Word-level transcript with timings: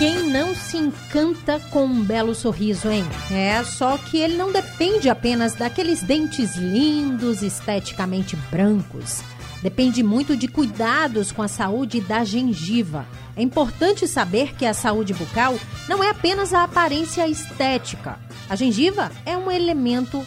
Quem 0.00 0.22
não 0.22 0.54
se 0.54 0.78
encanta 0.78 1.60
com 1.70 1.84
um 1.84 2.02
belo 2.02 2.34
sorriso, 2.34 2.88
hein? 2.88 3.04
É, 3.30 3.62
só 3.62 3.98
que 3.98 4.16
ele 4.16 4.34
não 4.34 4.50
depende 4.50 5.10
apenas 5.10 5.52
daqueles 5.52 6.02
dentes 6.02 6.56
lindos, 6.56 7.42
esteticamente 7.42 8.34
brancos. 8.50 9.20
Depende 9.62 10.02
muito 10.02 10.34
de 10.34 10.48
cuidados 10.48 11.30
com 11.30 11.42
a 11.42 11.48
saúde 11.48 12.00
da 12.00 12.24
gengiva. 12.24 13.04
É 13.36 13.42
importante 13.42 14.08
saber 14.08 14.54
que 14.54 14.64
a 14.64 14.72
saúde 14.72 15.12
bucal 15.12 15.54
não 15.86 16.02
é 16.02 16.08
apenas 16.08 16.54
a 16.54 16.64
aparência 16.64 17.28
estética. 17.28 18.18
A 18.48 18.56
gengiva 18.56 19.12
é 19.26 19.36
um 19.36 19.50
elemento 19.50 20.26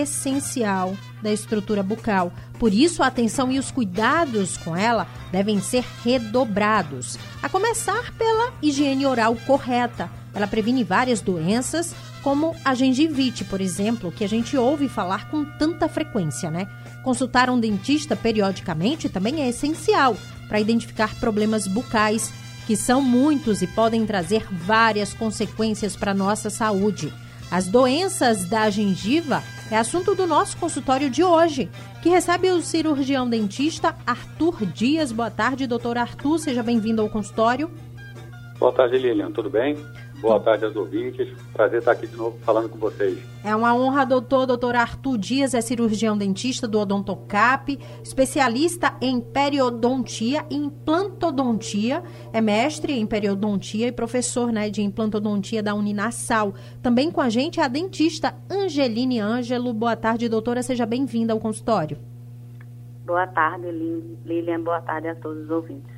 essencial 0.00 0.96
da 1.22 1.32
estrutura 1.32 1.82
bucal. 1.82 2.32
Por 2.58 2.72
isso, 2.72 3.02
a 3.02 3.06
atenção 3.06 3.50
e 3.50 3.58
os 3.58 3.70
cuidados 3.70 4.56
com 4.56 4.76
ela 4.76 5.06
devem 5.30 5.60
ser 5.60 5.84
redobrados. 6.04 7.18
A 7.42 7.48
começar 7.48 8.12
pela 8.16 8.52
higiene 8.62 9.06
oral 9.06 9.36
correta. 9.46 10.10
Ela 10.34 10.46
previne 10.46 10.82
várias 10.82 11.20
doenças, 11.20 11.94
como 12.22 12.56
a 12.64 12.74
gengivite, 12.74 13.44
por 13.44 13.60
exemplo, 13.60 14.10
que 14.10 14.24
a 14.24 14.28
gente 14.28 14.56
ouve 14.56 14.88
falar 14.88 15.28
com 15.28 15.44
tanta 15.44 15.88
frequência, 15.88 16.50
né? 16.50 16.66
Consultar 17.02 17.50
um 17.50 17.60
dentista 17.60 18.16
periodicamente 18.16 19.08
também 19.08 19.42
é 19.42 19.48
essencial 19.48 20.16
para 20.48 20.60
identificar 20.60 21.14
problemas 21.16 21.66
bucais, 21.66 22.32
que 22.66 22.76
são 22.76 23.02
muitos 23.02 23.60
e 23.60 23.66
podem 23.66 24.06
trazer 24.06 24.46
várias 24.50 25.12
consequências 25.12 25.96
para 25.96 26.14
nossa 26.14 26.48
saúde. 26.48 27.12
As 27.50 27.66
doenças 27.66 28.44
da 28.44 28.70
gengiva 28.70 29.42
é 29.72 29.78
assunto 29.78 30.14
do 30.14 30.26
nosso 30.26 30.58
consultório 30.58 31.08
de 31.08 31.24
hoje, 31.24 31.70
que 32.02 32.10
recebe 32.10 32.50
o 32.50 32.60
cirurgião 32.60 33.26
dentista 33.26 33.96
Arthur 34.06 34.66
Dias. 34.66 35.10
Boa 35.10 35.30
tarde, 35.30 35.66
doutor 35.66 35.96
Arthur. 35.96 36.38
Seja 36.38 36.62
bem-vindo 36.62 37.00
ao 37.00 37.08
consultório. 37.08 37.70
Boa 38.58 38.70
tarde, 38.70 38.98
Lilian. 38.98 39.32
Tudo 39.32 39.48
bem? 39.48 39.76
Boa 40.22 40.38
tarde 40.38 40.64
aos 40.64 40.76
ouvintes. 40.76 41.28
Prazer 41.52 41.80
estar 41.80 41.90
aqui 41.90 42.06
de 42.06 42.16
novo 42.16 42.38
falando 42.42 42.68
com 42.68 42.78
vocês. 42.78 43.18
É 43.44 43.54
uma 43.56 43.74
honra, 43.74 44.06
doutor. 44.06 44.46
Doutor 44.46 44.76
Arthur 44.76 45.18
Dias 45.18 45.52
é 45.52 45.60
cirurgião 45.60 46.16
dentista 46.16 46.68
do 46.68 46.78
Odontocap, 46.78 47.76
especialista 48.04 48.94
em 49.00 49.20
periodontia 49.20 50.46
e 50.48 50.54
implantodontia, 50.54 52.04
é 52.32 52.40
mestre 52.40 52.92
em 52.92 53.04
periodontia 53.04 53.88
e 53.88 53.92
professor 53.92 54.52
né, 54.52 54.70
de 54.70 54.80
implantodontia 54.80 55.60
da 55.60 55.74
Uninasal. 55.74 56.54
Também 56.80 57.10
com 57.10 57.20
a 57.20 57.28
gente 57.28 57.58
é 57.58 57.64
a 57.64 57.68
dentista 57.68 58.32
Angeline 58.48 59.18
Ângelo. 59.18 59.74
Boa 59.74 59.96
tarde, 59.96 60.28
doutora. 60.28 60.62
Seja 60.62 60.86
bem-vinda 60.86 61.32
ao 61.32 61.40
consultório. 61.40 61.98
Boa 63.04 63.26
tarde, 63.26 63.66
Lilian. 64.24 64.60
Boa 64.60 64.80
tarde 64.80 65.08
a 65.08 65.16
todos 65.16 65.42
os 65.42 65.50
ouvintes. 65.50 65.91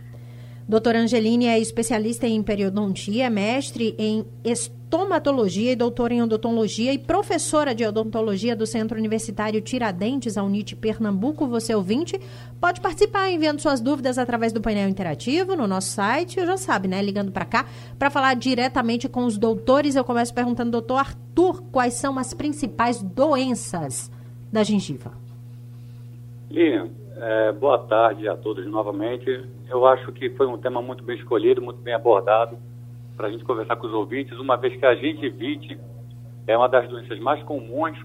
Doutora 0.67 0.99
Angeline 0.99 1.47
é 1.47 1.59
especialista 1.59 2.27
em 2.27 2.43
periodontia, 2.43 3.29
mestre 3.29 3.95
em 3.99 4.25
estomatologia 4.43 5.73
e 5.73 5.77
doutora 5.77 6.15
em 6.15 6.23
odontologia 6.23 6.91
e 6.91 6.99
professora 6.99 7.75
de 7.75 7.85
odontologia 7.85 8.57
do 8.57 8.67
Centro 8.67 8.99
Universitário 8.99 9.61
Tiradentes, 9.61 10.39
a 10.39 10.43
Unite 10.43 10.75
Pernambuco. 10.75 11.47
Você 11.49 11.75
ouvinte 11.75 12.19
pode 12.59 12.81
participar 12.81 13.31
enviando 13.31 13.61
suas 13.61 13.79
dúvidas 13.83 14.17
através 14.17 14.55
do 14.55 14.61
painel 14.63 14.89
interativo 14.89 15.55
no 15.55 15.67
nosso 15.67 15.91
site. 15.91 16.37
Já 16.37 16.57
sabe, 16.57 16.89
né? 16.89 17.03
Ligando 17.03 17.31
para 17.31 17.45
cá 17.45 17.67
para 17.99 18.09
falar 18.09 18.33
diretamente 18.33 19.07
com 19.07 19.27
os 19.27 19.37
doutores. 19.37 19.97
Eu 19.97 20.05
começo 20.05 20.33
perguntando, 20.33 20.71
doutor 20.71 20.97
Arthur, 20.97 21.63
quais 21.65 21.93
são 21.93 22.19
as 22.19 22.33
principais 22.33 23.03
doenças 23.03 24.11
da 24.51 24.63
gengiva? 24.63 25.13
Lilian, 26.51 26.89
é, 27.17 27.53
boa 27.53 27.79
tarde 27.79 28.29
a 28.29 28.37
todos 28.37 28.67
novamente. 28.67 29.49
Eu 29.69 29.87
acho 29.87 30.11
que 30.13 30.31
foi 30.31 30.47
um 30.47 30.59
tema 30.59 30.83
muito 30.83 31.05
bem 31.05 31.17
escolhido, 31.17 31.63
muito 31.63 31.81
bem 31.81 31.95
abordado 31.95 32.59
para 33.17 33.29
a 33.29 33.31
gente 33.31 33.45
conversar 33.45 33.77
com 33.77 33.87
os 33.87 33.93
ouvintes, 33.93 34.37
uma 34.39 34.57
vez 34.57 34.77
que 34.77 34.85
a 34.85 34.95
gengivite 34.95 35.79
é 36.47 36.57
uma 36.57 36.69
das 36.69 36.89
doenças 36.89 37.19
mais 37.21 37.43
comuns, 37.45 37.97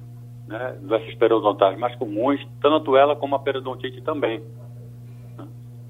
né, 0.47 0.77
doenças 0.81 1.15
periodontais 1.15 1.77
mais 1.79 1.95
comuns, 1.95 2.39
tanto 2.61 2.95
ela 2.95 3.15
como 3.15 3.35
a 3.35 3.39
periodontite 3.39 4.01
também. 4.01 4.43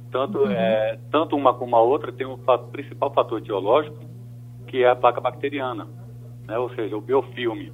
Tanto, 0.09 0.39
uhum. 0.39 0.51
é, 0.51 0.97
tanto 1.11 1.35
uma 1.35 1.53
como 1.53 1.75
a 1.75 1.81
outra 1.81 2.11
tem 2.11 2.25
o 2.25 2.33
um 2.33 2.67
principal 2.71 3.13
fator 3.13 3.39
etiológico, 3.39 3.97
que 4.67 4.83
é 4.83 4.89
a 4.89 4.95
placa 4.95 5.19
bacteriana, 5.19 5.85
né, 6.47 6.57
ou 6.57 6.69
seja, 6.73 6.95
o 6.95 7.01
biofilme, 7.01 7.73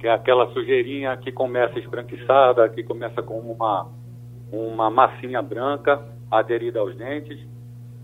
que 0.00 0.08
é 0.08 0.12
aquela 0.12 0.52
sujeirinha 0.52 1.16
que 1.16 1.30
começa 1.30 1.78
esbranquiçada, 1.78 2.68
que 2.68 2.82
começa 2.82 3.22
com 3.22 3.38
uma 3.38 3.86
uma 4.50 4.90
massinha 4.90 5.42
branca 5.42 6.02
aderida 6.30 6.80
aos 6.80 6.96
dentes, 6.96 7.38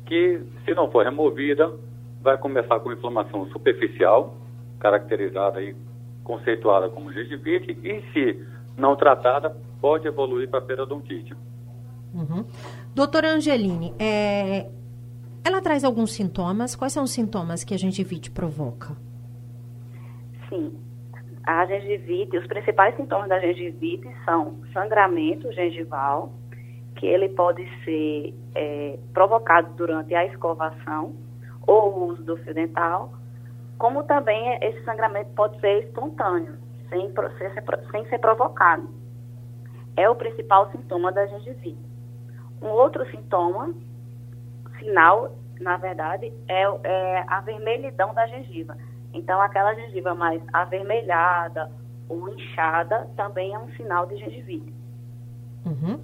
que, 0.06 0.40
se 0.64 0.74
não 0.74 0.90
for 0.90 1.04
removida, 1.04 1.72
vai 2.20 2.38
começar 2.38 2.78
com 2.80 2.92
inflamação 2.92 3.46
superficial, 3.50 4.36
caracterizada 4.78 5.62
e 5.62 5.74
conceituada 6.22 6.88
como 6.88 7.12
gengivite, 7.12 7.72
e 7.82 8.02
se 8.12 8.46
não 8.76 8.96
tratada, 8.96 9.56
pode 9.80 10.06
evoluir 10.06 10.48
para 10.48 10.60
periodontite. 10.60 11.34
Uhum. 12.14 12.44
Doutora 12.94 13.32
Angeline, 13.32 13.94
é... 13.98 14.70
ela 15.44 15.60
traz 15.60 15.82
alguns 15.82 16.12
sintomas. 16.12 16.76
Quais 16.76 16.92
são 16.92 17.04
os 17.04 17.10
sintomas 17.10 17.64
que 17.64 17.74
a 17.74 17.76
gengivite 17.76 18.30
provoca? 18.30 18.96
Sim. 20.48 20.78
A 21.44 21.66
gengivite, 21.66 22.38
os 22.38 22.46
principais 22.46 22.94
sintomas 22.94 23.28
da 23.28 23.40
gengivite 23.40 24.08
são 24.24 24.60
sangramento 24.72 25.50
gengival, 25.52 26.32
que 26.94 27.06
ele 27.06 27.28
pode 27.30 27.66
ser 27.84 28.32
é, 28.54 28.98
provocado 29.12 29.72
durante 29.74 30.14
a 30.14 30.24
escovação 30.24 31.16
ou 31.66 31.92
o 31.92 32.04
uso 32.10 32.22
do 32.22 32.36
fio 32.38 32.54
dental, 32.54 33.12
como 33.76 34.04
também 34.04 34.56
esse 34.62 34.84
sangramento 34.84 35.30
pode 35.34 35.58
ser 35.58 35.84
espontâneo, 35.84 36.56
sem, 36.88 37.12
sem, 37.90 38.06
ser 38.06 38.18
provocado. 38.18 38.88
É 39.96 40.08
o 40.08 40.14
principal 40.14 40.70
sintoma 40.70 41.10
da 41.10 41.26
gengivite. 41.26 41.84
Um 42.60 42.68
outro 42.68 43.04
sintoma, 43.10 43.74
sinal, 44.78 45.34
na 45.60 45.76
verdade, 45.76 46.32
é, 46.46 46.62
é 46.84 47.24
a 47.26 47.40
vermelhidão 47.40 48.14
da 48.14 48.26
gengiva. 48.28 48.76
Então, 49.12 49.40
aquela 49.40 49.74
gengiva 49.74 50.14
mais 50.14 50.42
avermelhada 50.52 51.70
ou 52.08 52.28
inchada 52.28 53.08
também 53.16 53.54
é 53.54 53.58
um 53.58 53.70
sinal 53.72 54.06
de 54.06 54.16
gengivite. 54.16 54.72
Uhum. 55.64 56.00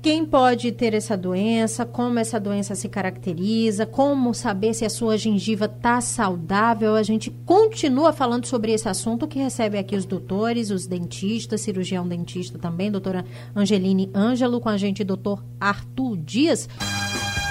Quem 0.00 0.24
pode 0.24 0.70
ter 0.70 0.94
essa 0.94 1.16
doença? 1.16 1.84
Como 1.84 2.20
essa 2.20 2.38
doença 2.38 2.76
se 2.76 2.88
caracteriza? 2.88 3.84
Como 3.84 4.32
saber 4.32 4.72
se 4.72 4.84
a 4.84 4.90
sua 4.90 5.18
gengiva 5.18 5.64
está 5.64 6.00
saudável? 6.00 6.94
A 6.94 7.02
gente 7.02 7.30
continua 7.44 8.12
falando 8.12 8.46
sobre 8.46 8.72
esse 8.72 8.88
assunto 8.88 9.26
que 9.26 9.40
recebe 9.40 9.76
aqui 9.76 9.96
os 9.96 10.06
doutores, 10.06 10.70
os 10.70 10.86
dentistas, 10.86 11.62
cirurgião 11.62 12.06
dentista 12.06 12.58
também, 12.58 12.92
doutora 12.92 13.24
Angeline 13.56 14.08
Ângelo, 14.14 14.60
com 14.60 14.68
a 14.68 14.76
gente, 14.76 15.02
doutor 15.02 15.42
Arthur 15.60 16.16
Dias. 16.16 16.68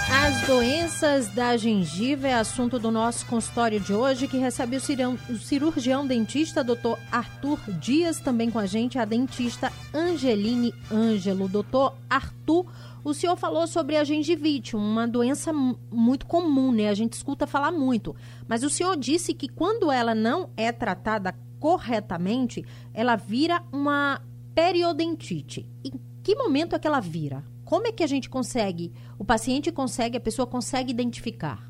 As 0.09 0.47
doenças 0.47 1.27
da 1.27 1.57
gengiva 1.57 2.29
é 2.29 2.33
assunto 2.33 2.79
do 2.79 2.89
nosso 2.89 3.25
consultório 3.25 3.77
de 3.77 3.91
hoje, 3.93 4.25
que 4.25 4.37
recebe 4.37 4.77
o, 4.77 5.37
cirurgião, 5.37 6.07
dentista, 6.07 6.63
doutor 6.63 6.97
Arthur 7.11 7.59
Dias, 7.73 8.17
também 8.17 8.49
com 8.49 8.57
a 8.57 8.65
gente, 8.65 8.97
a 8.97 9.03
dentista 9.03 9.69
Angeline 9.93 10.73
Ângelo. 10.89 11.49
Doutor 11.49 11.93
Arthur, 12.09 12.65
o 13.03 13.13
senhor 13.13 13.35
falou 13.35 13.67
sobre 13.67 13.97
a 13.97 14.03
gengivite, 14.05 14.77
uma 14.77 15.05
doença 15.05 15.51
muito 15.51 16.25
comum, 16.25 16.71
né? 16.71 16.87
A 16.87 16.93
gente 16.93 17.13
escuta 17.13 17.45
falar 17.45 17.73
muito. 17.73 18.15
Mas 18.47 18.63
o 18.63 18.69
senhor 18.69 18.95
disse 18.95 19.33
que 19.33 19.49
quando 19.49 19.91
ela 19.91 20.15
não 20.15 20.49
é 20.55 20.71
tratada 20.71 21.35
corretamente, 21.59 22.65
ela 22.93 23.17
vira 23.17 23.61
uma 23.73 24.21
periodontite. 24.55 25.69
Em 25.83 25.91
que 26.23 26.33
momento 26.33 26.77
é 26.77 26.79
que 26.79 26.87
ela 26.87 27.01
vira? 27.01 27.43
Como 27.67 27.85
é 27.85 27.91
que 27.91 28.01
a 28.01 28.07
gente 28.07 28.29
consegue, 28.29 28.93
o 29.19 29.25
paciente 29.25 29.73
consegue, 29.73 30.15
a 30.15 30.21
pessoa 30.21 30.47
consegue 30.47 30.89
identificar? 30.89 31.69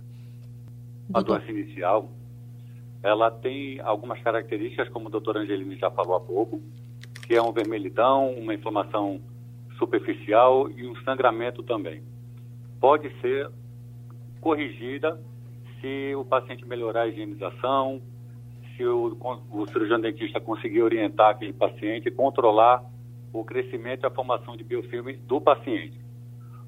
A 1.12 1.22
doença 1.22 1.50
inicial, 1.50 2.12
ela 3.02 3.32
tem 3.32 3.80
algumas 3.80 4.22
características, 4.22 4.90
como 4.90 5.08
o 5.08 5.10
doutor 5.10 5.38
Angelini 5.38 5.76
já 5.76 5.90
falou 5.90 6.16
há 6.16 6.20
pouco, 6.20 6.62
que 7.26 7.34
é 7.34 7.42
um 7.42 7.52
vermelhidão, 7.52 8.32
uma 8.34 8.54
inflamação 8.54 9.20
superficial 9.80 10.70
e 10.70 10.88
um 10.88 10.96
sangramento 10.98 11.64
também. 11.64 12.04
Pode 12.80 13.10
ser 13.20 13.50
corrigida 14.40 15.20
se 15.82 16.14
o 16.14 16.24
paciente 16.24 16.64
melhorar 16.64 17.02
a 17.02 17.08
higienização, 17.08 18.04
se 18.76 18.86
o, 18.86 19.18
o 19.50 19.66
cirurgião 19.66 20.00
dentista 20.00 20.40
conseguir 20.40 20.84
orientar 20.84 21.32
aquele 21.32 21.54
paciente 21.54 22.10
e 22.10 22.12
controlar 22.12 22.86
o 23.40 23.46
crescimento 23.46 24.04
e 24.04 24.08
a 24.08 24.12
formação 24.12 24.56
de 24.56 24.64
biofilme 24.64 25.14
do 25.14 25.40
paciente. 25.42 26.00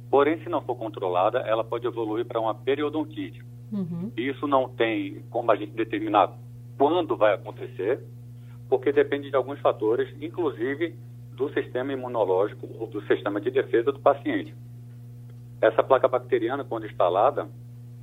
Porém, 0.10 0.42
se 0.44 0.50
não 0.50 0.62
for 0.62 0.76
controlada, 0.76 1.40
ela 1.40 1.64
pode 1.64 1.86
evoluir 1.86 2.26
para 2.26 2.40
uma 2.40 2.56
periodontite. 2.56 3.44
Uhum. 3.72 4.12
Isso 4.18 4.48
não 4.48 4.68
tem 4.68 5.22
como 5.30 5.52
a 5.52 5.56
gente 5.56 5.72
determinar 5.74 6.34
quando 6.78 7.16
vai 7.16 7.34
acontecer, 7.34 8.00
porque 8.68 8.92
depende 8.92 9.30
de 9.30 9.36
alguns 9.36 9.60
fatores, 9.60 10.10
inclusive 10.22 10.96
do 11.34 11.52
sistema 11.54 11.94
imunológico 11.94 12.68
ou 12.80 12.88
do 12.88 13.02
sistema 13.06 13.40
de 13.40 13.52
defesa 13.52 13.92
do 13.92 14.00
paciente. 14.00 14.54
Essa 15.62 15.84
placa 15.84 16.08
bacteriana, 16.08 16.64
quando 16.64 16.86
instalada, 16.86 17.48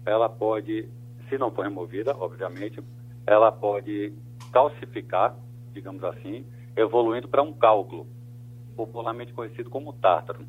ela 0.04 0.28
pode, 0.28 0.88
se 1.28 1.38
não 1.38 1.50
for 1.50 1.62
removida, 1.62 2.14
obviamente, 2.16 2.82
ela 3.26 3.50
pode 3.50 4.12
calcificar, 4.52 5.36
digamos 5.72 6.04
assim, 6.04 6.44
evoluindo 6.76 7.28
para 7.28 7.42
um 7.42 7.52
cálculo, 7.52 8.06
popularmente 8.76 9.32
conhecido 9.32 9.70
como 9.70 9.92
tártaro. 9.94 10.44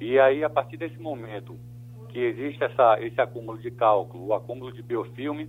E 0.00 0.18
aí, 0.18 0.44
a 0.44 0.50
partir 0.50 0.76
desse 0.76 0.98
momento 1.00 1.56
que 2.08 2.18
existe 2.18 2.62
essa, 2.62 2.98
esse 3.00 3.20
acúmulo 3.20 3.58
de 3.58 3.70
cálculo, 3.70 4.26
o 4.26 4.34
acúmulo 4.34 4.72
de 4.72 4.82
biofilme, 4.82 5.48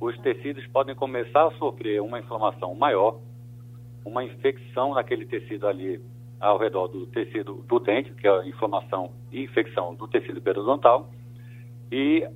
os 0.00 0.16
tecidos 0.18 0.66
podem 0.68 0.94
começar 0.94 1.46
a 1.46 1.50
sofrer 1.52 2.00
uma 2.00 2.18
inflamação 2.18 2.74
maior, 2.74 3.20
uma 4.04 4.24
infecção 4.24 4.94
naquele 4.94 5.26
tecido 5.26 5.66
ali 5.66 6.00
ao 6.40 6.56
redor 6.56 6.86
do 6.86 7.06
tecido 7.06 7.64
do 7.66 7.80
dente, 7.80 8.12
que 8.14 8.26
é 8.26 8.30
a 8.30 8.46
inflamação 8.46 9.10
e 9.32 9.42
infecção 9.42 9.94
do 9.94 10.06
tecido 10.06 10.40
periodontal, 10.40 11.10
e 11.90 12.28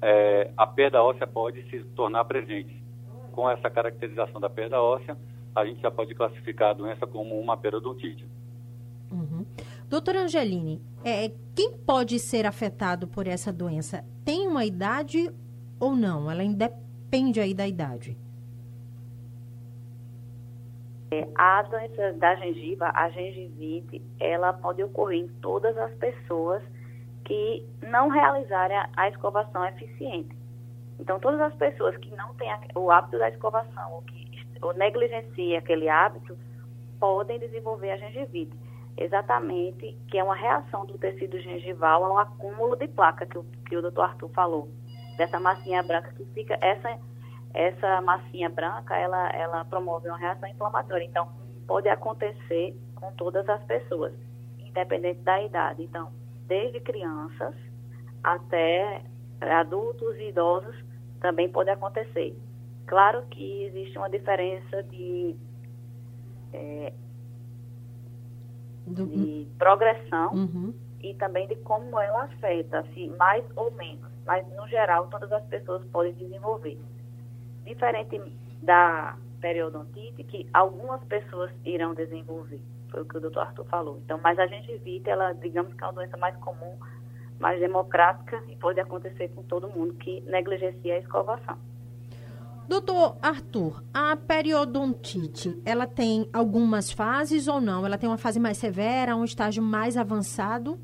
é, 0.00 0.52
a 0.56 0.66
perda 0.66 1.02
óssea 1.02 1.26
pode 1.26 1.62
se 1.70 1.82
tornar 1.96 2.24
presente. 2.24 2.84
Com 3.32 3.50
essa 3.50 3.68
caracterização 3.68 4.40
da 4.40 4.48
perda 4.48 4.80
óssea, 4.80 5.16
a 5.60 5.64
gente 5.64 5.80
já 5.80 5.90
pode 5.90 6.14
classificar 6.14 6.70
a 6.70 6.74
doença 6.74 7.06
como 7.06 7.38
uma 7.40 7.56
periodontite. 7.56 8.28
Uhum. 9.10 9.46
Doutora 9.88 10.22
Angeline, 10.22 10.82
é, 11.04 11.30
quem 11.54 11.72
pode 11.78 12.18
ser 12.18 12.44
afetado 12.44 13.06
por 13.06 13.26
essa 13.26 13.52
doença? 13.52 14.04
Tem 14.24 14.46
uma 14.46 14.64
idade 14.64 15.32
ou 15.80 15.96
não? 15.96 16.30
Ela 16.30 16.42
independe 16.42 17.40
aí 17.40 17.54
da 17.54 17.66
idade? 17.66 18.16
É, 21.10 21.26
a 21.36 21.62
doença 21.62 22.12
da 22.14 22.34
gengiva, 22.34 22.90
a 22.92 23.08
gengivite, 23.10 24.02
ela 24.18 24.52
pode 24.52 24.82
ocorrer 24.82 25.20
em 25.20 25.28
todas 25.40 25.76
as 25.78 25.94
pessoas 25.94 26.62
que 27.24 27.64
não 27.82 28.08
realizarem 28.08 28.76
a 28.96 29.08
escovação 29.08 29.64
eficiente. 29.66 30.36
Então, 30.98 31.18
todas 31.20 31.40
as 31.40 31.54
pessoas 31.54 31.96
que 31.98 32.10
não 32.16 32.34
têm 32.34 32.48
o 32.74 32.90
hábito 32.90 33.18
da 33.18 33.28
escovação 33.28 33.92
ou 33.92 34.02
que 34.02 34.25
ou 34.62 34.72
negligenciam 34.74 35.58
aquele 35.58 35.88
hábito 35.88 36.36
podem 36.98 37.38
desenvolver 37.38 37.90
a 37.90 37.96
gengivite 37.96 38.56
exatamente 38.96 39.96
que 40.08 40.18
é 40.18 40.24
uma 40.24 40.34
reação 40.34 40.86
do 40.86 40.96
tecido 40.96 41.38
gengival 41.38 42.04
ao 42.04 42.18
acúmulo 42.18 42.76
de 42.76 42.88
placa 42.88 43.26
que 43.26 43.38
o, 43.38 43.44
que 43.68 43.76
o 43.76 43.82
doutor 43.82 44.02
Arthur 44.02 44.28
falou, 44.30 44.68
dessa 45.16 45.38
massinha 45.38 45.82
branca 45.82 46.12
que 46.12 46.24
fica, 46.26 46.58
essa, 46.60 46.98
essa 47.52 48.00
massinha 48.00 48.48
branca, 48.48 48.96
ela, 48.96 49.28
ela 49.30 49.64
promove 49.64 50.08
uma 50.08 50.18
reação 50.18 50.48
inflamatória. 50.48 51.04
Então, 51.04 51.28
pode 51.66 51.88
acontecer 51.88 52.76
com 52.94 53.12
todas 53.12 53.48
as 53.48 53.62
pessoas, 53.64 54.14
independente 54.58 55.20
da 55.20 55.42
idade. 55.42 55.82
Então, 55.82 56.10
desde 56.46 56.80
crianças 56.80 57.54
até 58.22 59.02
adultos 59.40 60.16
e 60.16 60.28
idosos 60.28 60.74
também 61.20 61.48
pode 61.48 61.70
acontecer. 61.70 62.36
Claro 62.86 63.22
que 63.30 63.64
existe 63.64 63.98
uma 63.98 64.08
diferença 64.08 64.82
de 64.84 65.36
é, 66.52 66.92
do... 68.86 69.06
de 69.06 69.48
progressão 69.58 70.32
uhum. 70.34 70.74
e 71.02 71.14
também 71.14 71.46
de 71.48 71.56
como 71.56 71.98
ela 71.98 72.24
afeta, 72.24 72.84
se 72.94 73.08
mais 73.18 73.44
ou 73.56 73.70
menos. 73.72 74.10
Mas, 74.24 74.46
no 74.56 74.66
geral, 74.68 75.08
todas 75.08 75.30
as 75.32 75.44
pessoas 75.46 75.84
podem 75.86 76.12
desenvolver. 76.14 76.78
Diferente 77.64 78.20
da 78.62 79.16
periodontite, 79.40 80.24
que 80.24 80.48
algumas 80.52 81.02
pessoas 81.04 81.50
irão 81.64 81.94
desenvolver. 81.94 82.60
Foi 82.90 83.02
o 83.02 83.04
que 83.04 83.16
o 83.16 83.20
doutor 83.20 83.40
Arthur 83.40 83.64
falou. 83.66 83.98
Então, 84.04 84.18
mas 84.22 84.38
a 84.38 84.46
gente 84.46 84.70
evita, 84.70 85.10
ela, 85.10 85.32
digamos 85.32 85.74
que 85.74 85.82
é 85.82 85.86
uma 85.86 85.92
doença 85.92 86.16
mais 86.16 86.36
comum, 86.36 86.76
mais 87.38 87.60
democrática 87.60 88.42
e 88.48 88.56
pode 88.56 88.80
acontecer 88.80 89.28
com 89.28 89.42
todo 89.42 89.68
mundo 89.68 89.94
que 89.94 90.20
negligencia 90.22 90.94
a 90.94 90.98
escovação. 90.98 91.58
Doutor 92.68 93.16
Arthur, 93.22 93.84
a 93.94 94.16
periodontite, 94.16 95.60
ela 95.64 95.86
tem 95.86 96.28
algumas 96.32 96.90
fases 96.90 97.46
ou 97.46 97.60
não? 97.60 97.86
Ela 97.86 97.96
tem 97.96 98.08
uma 98.08 98.18
fase 98.18 98.40
mais 98.40 98.58
severa, 98.58 99.14
um 99.14 99.24
estágio 99.24 99.62
mais 99.62 99.96
avançado? 99.96 100.76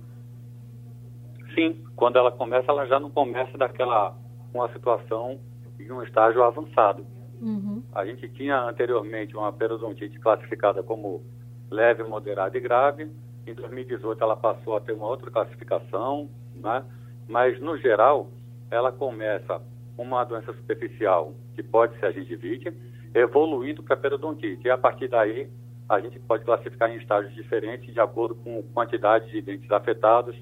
Sim, 1.55 1.83
quando 1.97 2.17
ela 2.17 2.31
começa, 2.31 2.71
ela 2.71 2.87
já 2.87 3.01
não 3.01 3.11
começa 3.11 3.59
daquela 3.59 4.17
uma 4.55 4.73
situação 4.73 5.41
de 5.77 5.93
um 5.93 6.03
estágio 6.03 6.45
avançado. 6.45 7.05
Uhum. 7.41 7.83
A 7.93 8.07
gente 8.07 8.29
tinha 8.29 8.61
anteriormente 8.63 9.37
uma 9.37 9.53
periodontite 9.53 10.19
classificada 10.21 10.83
como 10.85 11.25
leve, 11.69 12.05
moderada 12.05 12.57
e 12.57 12.61
grave. 12.61 13.11
Em 13.45 13.55
2018 13.55 14.23
ela 14.23 14.37
passou 14.37 14.77
a 14.77 14.81
ter 14.81 14.93
uma 14.93 15.09
outra 15.09 15.31
classificação, 15.31 16.31
né? 16.55 16.85
mas 17.27 17.61
no 17.61 17.77
geral 17.77 18.29
ela 18.71 18.93
começa 18.93 19.61
uma 20.03 20.25
doença 20.25 20.53
superficial, 20.53 21.35
que 21.55 21.63
pode 21.63 21.99
ser 21.99 22.07
a 22.07 22.13
gengivite, 22.13 22.73
evoluindo 23.15 23.83
para 23.83 23.95
a 23.95 23.99
periodontite. 23.99 24.67
E 24.67 24.71
a 24.71 24.79
partir 24.79 25.09
daí, 25.09 25.49
a 25.89 26.01
gente 26.01 26.19
pode 26.21 26.45
classificar 26.45 26.91
em 26.91 26.97
estágios 26.97 27.35
diferentes 27.35 27.93
de 27.93 28.01
acordo 28.01 28.35
com 28.37 28.61
a 28.61 28.63
quantidade 28.75 29.31
de 29.31 29.43
dentes 29.43 29.71
afetados 29.71 30.35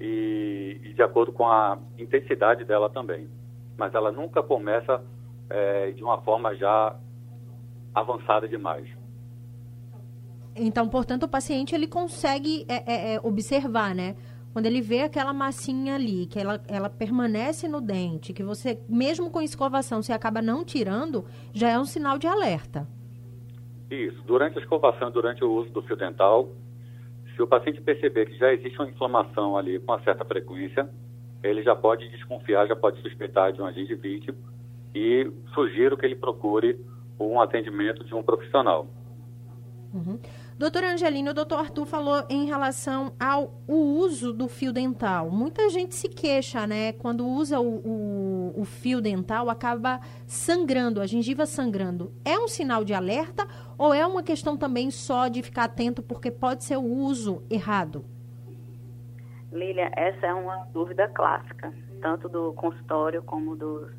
e, 0.00 0.80
e 0.84 0.92
de 0.92 1.02
acordo 1.02 1.32
com 1.32 1.46
a 1.46 1.78
intensidade 1.98 2.64
dela 2.64 2.88
também. 2.88 3.28
Mas 3.76 3.94
ela 3.94 4.12
nunca 4.12 4.42
começa 4.42 5.02
é, 5.50 5.90
de 5.90 6.02
uma 6.02 6.20
forma 6.22 6.54
já 6.54 6.96
avançada 7.94 8.48
demais. 8.48 8.88
Então, 10.54 10.88
portanto, 10.88 11.24
o 11.24 11.28
paciente 11.28 11.74
ele 11.74 11.86
consegue 11.86 12.64
é, 12.68 13.12
é, 13.12 13.14
é 13.14 13.20
observar, 13.22 13.94
né? 13.94 14.16
Quando 14.56 14.64
ele 14.64 14.80
vê 14.80 15.02
aquela 15.02 15.34
massinha 15.34 15.96
ali, 15.96 16.24
que 16.24 16.38
ela, 16.38 16.58
ela 16.66 16.88
permanece 16.88 17.68
no 17.68 17.78
dente, 17.78 18.32
que 18.32 18.42
você, 18.42 18.80
mesmo 18.88 19.30
com 19.30 19.42
escovação, 19.42 20.00
você 20.00 20.14
acaba 20.14 20.40
não 20.40 20.64
tirando, 20.64 21.26
já 21.52 21.68
é 21.68 21.78
um 21.78 21.84
sinal 21.84 22.16
de 22.16 22.26
alerta. 22.26 22.88
Isso. 23.90 24.18
Durante 24.22 24.58
a 24.58 24.62
escovação, 24.62 25.10
durante 25.10 25.44
o 25.44 25.52
uso 25.52 25.68
do 25.68 25.82
fio 25.82 25.94
dental, 25.94 26.48
se 27.34 27.42
o 27.42 27.46
paciente 27.46 27.82
perceber 27.82 28.30
que 28.30 28.38
já 28.38 28.50
existe 28.50 28.78
uma 28.78 28.88
inflamação 28.88 29.58
ali 29.58 29.78
com 29.78 29.92
uma 29.92 30.02
certa 30.02 30.24
frequência, 30.24 30.88
ele 31.42 31.62
já 31.62 31.76
pode 31.76 32.08
desconfiar, 32.08 32.66
já 32.66 32.74
pode 32.74 33.02
suspeitar 33.02 33.52
de 33.52 33.60
uma 33.60 33.74
gengivite 33.74 34.32
e 34.94 35.30
sugiro 35.52 35.98
que 35.98 36.06
ele 36.06 36.16
procure 36.16 36.80
um 37.20 37.38
atendimento 37.42 38.02
de 38.04 38.14
um 38.14 38.22
profissional. 38.22 38.86
Uhum. 39.92 40.18
Doutora 40.58 40.90
Angelina, 40.92 41.32
o 41.32 41.34
doutor 41.34 41.58
Arthur 41.58 41.84
falou 41.84 42.24
em 42.30 42.46
relação 42.46 43.12
ao 43.20 43.60
uso 43.68 44.32
do 44.32 44.48
fio 44.48 44.72
dental. 44.72 45.30
Muita 45.30 45.68
gente 45.68 45.94
se 45.94 46.08
queixa, 46.08 46.66
né? 46.66 46.94
Quando 46.94 47.28
usa 47.28 47.60
o, 47.60 47.74
o, 47.84 48.60
o, 48.62 48.64
fio 48.64 49.02
dental, 49.02 49.50
acaba 49.50 50.00
sangrando, 50.26 51.02
a 51.02 51.06
gengiva 51.06 51.44
sangrando. 51.44 52.10
É 52.24 52.38
um 52.38 52.48
sinal 52.48 52.84
de 52.84 52.94
alerta 52.94 53.46
ou 53.76 53.92
é 53.92 54.06
uma 54.06 54.22
questão 54.22 54.56
também 54.56 54.90
só 54.90 55.28
de 55.28 55.42
ficar 55.42 55.64
atento 55.64 56.02
porque 56.02 56.30
pode 56.30 56.64
ser 56.64 56.78
o 56.78 56.84
uso 56.84 57.42
errado? 57.50 58.02
Lília, 59.52 59.90
essa 59.94 60.26
é 60.26 60.32
uma 60.32 60.64
dúvida 60.72 61.06
clássica, 61.08 61.70
tanto 62.00 62.30
do 62.30 62.54
consultório 62.54 63.22
como 63.22 63.56
do, 63.56 63.90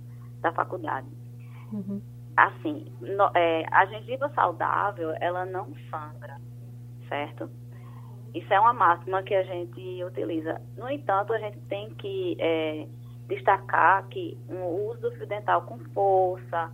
da 0.41 0.51
faculdade. 0.51 1.07
Uhum 1.71 2.01
assim, 2.37 2.85
no, 3.01 3.31
é, 3.33 3.65
a 3.71 3.87
gengiva 3.87 4.29
saudável, 4.29 5.11
ela 5.19 5.43
não 5.43 5.73
sangra, 5.89 6.37
certo? 7.09 7.49
Isso 8.33 8.53
é 8.53 8.59
uma 8.59 8.73
máxima 8.73 9.23
que 9.23 9.33
a 9.33 9.41
gente 9.41 10.03
utiliza. 10.03 10.61
No 10.77 10.87
entanto, 10.87 11.33
a 11.33 11.39
gente 11.39 11.57
tem 11.61 11.89
que 11.95 12.37
é, 12.39 12.87
destacar 13.27 14.07
que 14.09 14.37
o 14.47 14.91
uso 14.91 15.01
do 15.01 15.11
fio 15.13 15.25
dental 15.25 15.63
com 15.63 15.79
força 15.95 16.71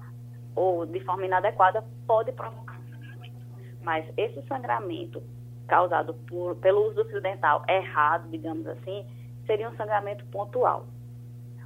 ou 0.53 0.86
de 0.86 1.00
forma 1.00 1.25
inadequada 1.25 1.84
pode 2.05 2.34
provocar 2.34 2.77
sangramento. 2.91 3.38
Mas 3.82 4.05
esse 4.17 4.46
sangramento 4.48 5.24
causado 5.65 6.13
por, 6.27 6.58
pelo 6.58 6.88
uso 6.88 6.96
do 6.96 7.05
fio 7.05 7.22
dental 7.22 7.63
errado, 7.70 8.29
digamos 8.29 8.67
assim, 8.67 9.05
seria 9.46 9.70
um 9.70 9.75
sangramento 9.77 10.25
pontual. 10.25 10.86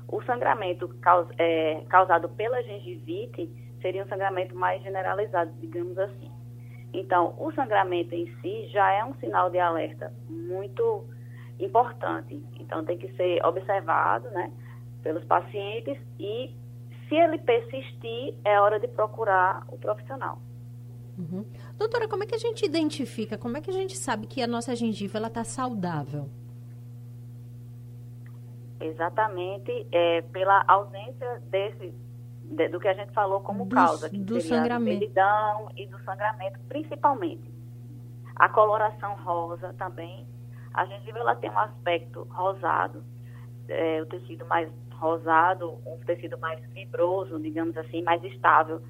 O 0.08 0.22
sangramento 0.22 0.88
caus, 1.02 1.28
é, 1.40 1.84
causado 1.90 2.30
pela 2.30 2.62
gengivite 2.62 3.52
seria 3.82 4.04
um 4.04 4.08
sangramento 4.08 4.56
mais 4.56 4.82
generalizado, 4.84 5.52
digamos 5.60 5.98
assim. 5.98 6.32
Então, 6.94 7.36
o 7.38 7.52
sangramento 7.54 8.16
em 8.16 8.26
si 8.42 8.68
já 8.70 8.92
é 8.92 9.04
um 9.04 9.14
sinal 9.16 9.50
de 9.50 9.60
alerta 9.60 10.14
muito 10.30 11.06
importante. 11.60 12.42
Então, 12.60 12.84
tem 12.86 12.98
que 12.98 13.12
ser 13.16 13.44
observado, 13.46 14.30
né, 14.30 14.52
pelos 15.04 15.24
pacientes 15.26 15.98
e 16.20 16.56
Se 17.08 17.16
ele 17.16 17.38
persistir, 17.38 18.36
é 18.44 18.60
hora 18.60 18.80
de 18.80 18.88
procurar 18.88 19.64
o 19.70 19.78
profissional. 19.78 20.42
Uhum. 21.18 21.46
Doutora, 21.78 22.08
como 22.08 22.24
é 22.24 22.28
que 22.28 22.36
a 22.36 22.38
gente 22.38 22.66
identifica, 22.66 23.38
como 23.38 23.58
é 23.58 23.62
que 23.62 23.70
a 23.70 23.74
gente 23.74 23.98
sabe 23.98 24.28
que 24.28 24.42
a 24.42 24.48
nossa 24.48 24.76
gengiva 24.76 25.18
está 25.26 25.44
saudável? 25.44 26.30
Exatamente, 28.80 29.88
é, 29.92 30.22
pela 30.22 30.64
ausência 30.68 31.42
desse, 31.50 31.94
de, 32.50 32.70
do 32.70 32.80
que 32.80 32.88
a 32.88 32.94
gente 32.94 33.12
falou 33.12 33.42
como 33.42 33.66
do, 33.66 33.76
causa, 33.76 34.10
que 34.10 34.18
do 34.18 34.40
sangramento. 34.42 35.04
e 35.76 35.88
do 35.88 36.00
sangramento, 36.04 36.60
principalmente. 36.68 37.52
A 38.36 38.50
coloração 38.50 39.16
rosa 39.24 39.74
também. 39.78 40.26
A 40.74 40.86
gengiva 40.86 41.20
ela 41.20 41.36
tem 41.36 41.50
um 41.50 41.58
aspecto 41.58 42.28
rosado, 42.30 43.04
é, 43.68 44.02
o 44.02 44.06
tecido 44.06 44.46
mais 44.46 44.70
rosado, 44.94 45.80
um 45.86 45.98
tecido 46.06 46.38
mais 46.38 46.64
fibroso, 46.72 47.40
digamos 47.40 47.76
assim, 47.78 48.02
mais 48.04 48.24
estável, 48.24 48.82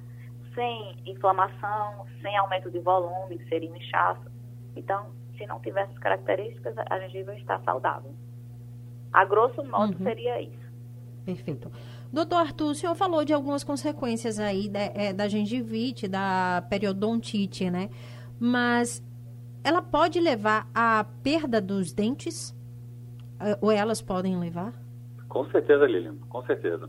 sem 0.54 0.96
inflamação, 1.06 2.06
sem 2.20 2.36
aumento 2.36 2.70
de 2.70 2.78
volume, 2.78 3.38
que 3.38 3.48
seria 3.48 3.70
um 3.70 3.76
inchaço. 3.76 4.30
Então, 4.76 5.06
se 5.36 5.46
não 5.46 5.60
tiver 5.60 5.82
essas 5.82 5.98
características, 5.98 6.74
a 6.90 7.00
gengiva 7.00 7.34
está 7.34 7.58
saudável. 7.60 8.14
A 9.12 9.24
grosso 9.24 9.64
modo, 9.64 9.96
uhum. 9.98 10.04
seria 10.04 10.40
isso. 10.42 10.68
Perfeito. 11.24 11.70
Doutor 12.12 12.36
Arthur, 12.36 12.70
o 12.70 12.74
senhor 12.74 12.94
falou 12.94 13.24
de 13.24 13.32
algumas 13.32 13.62
consequências 13.62 14.38
aí 14.38 14.68
da, 14.68 14.80
é, 14.80 15.12
da 15.12 15.28
gengivite, 15.28 16.08
da 16.08 16.64
periodontite, 16.70 17.70
né? 17.70 17.90
Mas 18.40 19.02
ela 19.62 19.82
pode 19.82 20.18
levar 20.18 20.66
à 20.74 21.04
perda 21.22 21.60
dos 21.60 21.92
dentes? 21.92 22.56
É, 23.38 23.58
ou 23.60 23.70
elas 23.70 24.00
podem 24.00 24.38
levar? 24.38 24.72
Com 25.28 25.44
certeza, 25.50 25.86
Lilian, 25.86 26.16
com 26.28 26.42
certeza. 26.44 26.88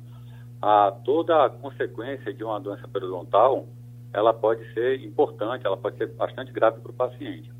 A, 0.61 0.91
toda 1.03 1.45
a 1.45 1.49
consequência 1.49 2.33
de 2.33 2.43
uma 2.43 2.59
doença 2.59 2.87
periodontal, 2.87 3.67
ela 4.13 4.33
pode 4.33 4.73
ser 4.73 5.03
importante, 5.03 5.65
ela 5.65 5.77
pode 5.77 5.97
ser 5.97 6.07
bastante 6.13 6.51
grave 6.51 6.79
para 6.79 6.91
o 6.91 6.93
paciente. 6.93 7.51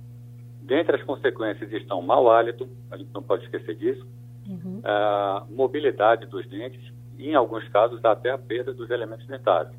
Dentre 0.61 0.95
as 0.95 1.03
consequências 1.03 1.71
estão 1.73 2.01
mau 2.01 2.31
hálito, 2.31 2.69
a 2.89 2.97
gente 2.97 3.09
não 3.13 3.21
pode 3.21 3.43
esquecer 3.43 3.75
disso, 3.75 4.07
uhum. 4.47 4.81
a 4.83 5.45
mobilidade 5.49 6.25
dos 6.27 6.47
dentes 6.47 6.93
e, 7.19 7.29
em 7.29 7.35
alguns 7.35 7.67
casos, 7.67 8.03
até 8.03 8.31
a 8.31 8.37
perda 8.37 8.73
dos 8.73 8.89
elementos 8.89 9.27
dentários. 9.27 9.75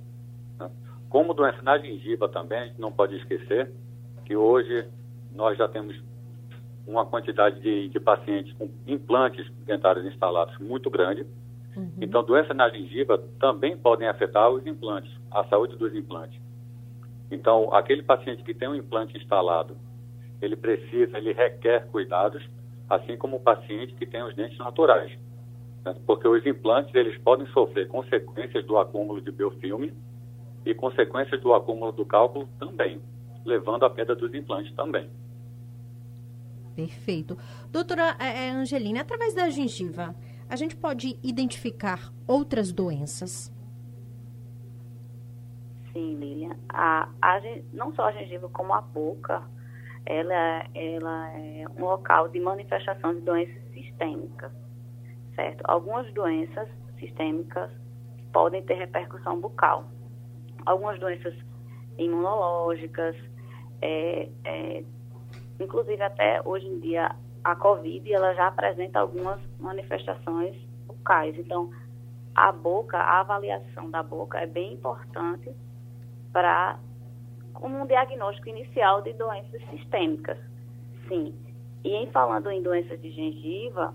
Né? 0.58 0.70
Como 1.08 1.32
doença 1.32 1.60
na 1.62 1.78
gengiva 1.78 2.28
também, 2.28 2.58
a 2.58 2.66
gente 2.66 2.80
não 2.80 2.92
pode 2.92 3.16
esquecer 3.16 3.72
que 4.26 4.36
hoje 4.36 4.86
nós 5.34 5.56
já 5.56 5.66
temos 5.66 5.98
uma 6.86 7.06
quantidade 7.06 7.60
de, 7.60 7.88
de 7.88 7.98
pacientes 7.98 8.52
com 8.52 8.70
implantes 8.86 9.50
dentários 9.64 10.04
instalados 10.04 10.56
muito 10.58 10.90
grande. 10.90 11.26
Uhum. 11.74 11.90
Então, 12.00 12.22
doenças 12.22 12.54
na 12.54 12.68
gengiva 12.68 13.16
também 13.38 13.76
podem 13.76 14.06
afetar 14.06 14.50
os 14.50 14.66
implantes, 14.66 15.10
a 15.30 15.42
saúde 15.44 15.76
dos 15.76 15.94
implantes. 15.94 16.38
Então, 17.30 17.72
aquele 17.72 18.02
paciente 18.02 18.42
que 18.42 18.52
tem 18.52 18.68
um 18.68 18.74
implante 18.74 19.16
instalado, 19.16 19.76
ele 20.42 20.56
precisa, 20.56 21.16
ele 21.16 21.32
requer 21.32 21.86
cuidados 21.86 22.42
assim 22.88 23.16
como 23.16 23.36
o 23.36 23.40
paciente 23.40 23.94
que 23.94 24.04
tem 24.04 24.22
os 24.22 24.34
dentes 24.34 24.58
naturais. 24.58 25.16
Né? 25.84 25.94
Porque 26.06 26.26
os 26.26 26.44
implantes 26.46 26.94
eles 26.94 27.16
podem 27.18 27.46
sofrer 27.48 27.88
consequências 27.88 28.64
do 28.66 28.78
acúmulo 28.78 29.20
de 29.20 29.30
biofilme 29.30 29.92
e 30.64 30.74
consequências 30.74 31.40
do 31.40 31.54
acúmulo 31.54 31.92
do 31.92 32.04
cálculo 32.04 32.48
também, 32.58 33.00
levando 33.44 33.84
à 33.84 33.90
perda 33.90 34.14
dos 34.14 34.32
implantes 34.34 34.74
também. 34.74 35.08
Perfeito. 36.76 37.36
Doutora 37.70 38.16
é, 38.18 38.46
é, 38.46 38.50
Angelina, 38.50 39.00
através 39.00 39.34
da 39.34 39.50
gengiva, 39.50 40.14
a 40.48 40.56
gente 40.56 40.76
pode 40.76 41.18
identificar 41.22 42.12
outras 42.26 42.72
doenças? 42.72 43.52
Sim, 45.92 46.16
Lilian. 46.16 46.56
A, 46.68 47.08
a, 47.20 47.40
não 47.72 47.92
só 47.94 48.04
a 48.04 48.12
gengiva, 48.12 48.48
como 48.48 48.72
a 48.72 48.80
boca, 48.80 49.42
ela, 50.06 50.64
ela 50.74 51.38
é 51.38 51.64
um 51.76 51.84
local 51.84 52.28
de 52.28 52.40
manifestação 52.40 53.14
de 53.14 53.20
doenças 53.20 53.62
sistêmicas, 53.72 54.52
certo? 55.40 55.62
Algumas 55.64 56.12
doenças 56.12 56.68
sistêmicas 56.98 57.70
podem 58.32 58.62
ter 58.62 58.74
repercussão 58.74 59.40
bucal. 59.40 59.86
Algumas 60.66 61.00
doenças 61.00 61.34
imunológicas, 61.98 63.16
é, 63.80 64.28
é, 64.44 64.84
inclusive 65.58 66.02
até 66.02 66.42
hoje 66.44 66.66
em 66.66 66.78
dia 66.80 67.14
a 67.42 67.56
COVID 67.56 68.12
ela 68.12 68.34
já 68.34 68.48
apresenta 68.48 69.00
algumas 69.00 69.40
manifestações 69.58 70.54
bucais. 70.86 71.38
Então, 71.38 71.70
a 72.34 72.52
boca, 72.52 72.98
a 72.98 73.20
avaliação 73.20 73.90
da 73.90 74.02
boca 74.02 74.38
é 74.38 74.46
bem 74.46 74.74
importante 74.74 75.50
para 76.32 76.78
um 77.62 77.86
diagnóstico 77.86 78.50
inicial 78.50 79.00
de 79.00 79.14
doenças 79.14 79.62
sistêmicas. 79.70 80.38
Sim. 81.08 81.34
E 81.82 81.94
em 81.94 82.10
falando 82.10 82.50
em 82.50 82.62
doenças 82.62 83.00
de 83.00 83.10
gengiva, 83.10 83.94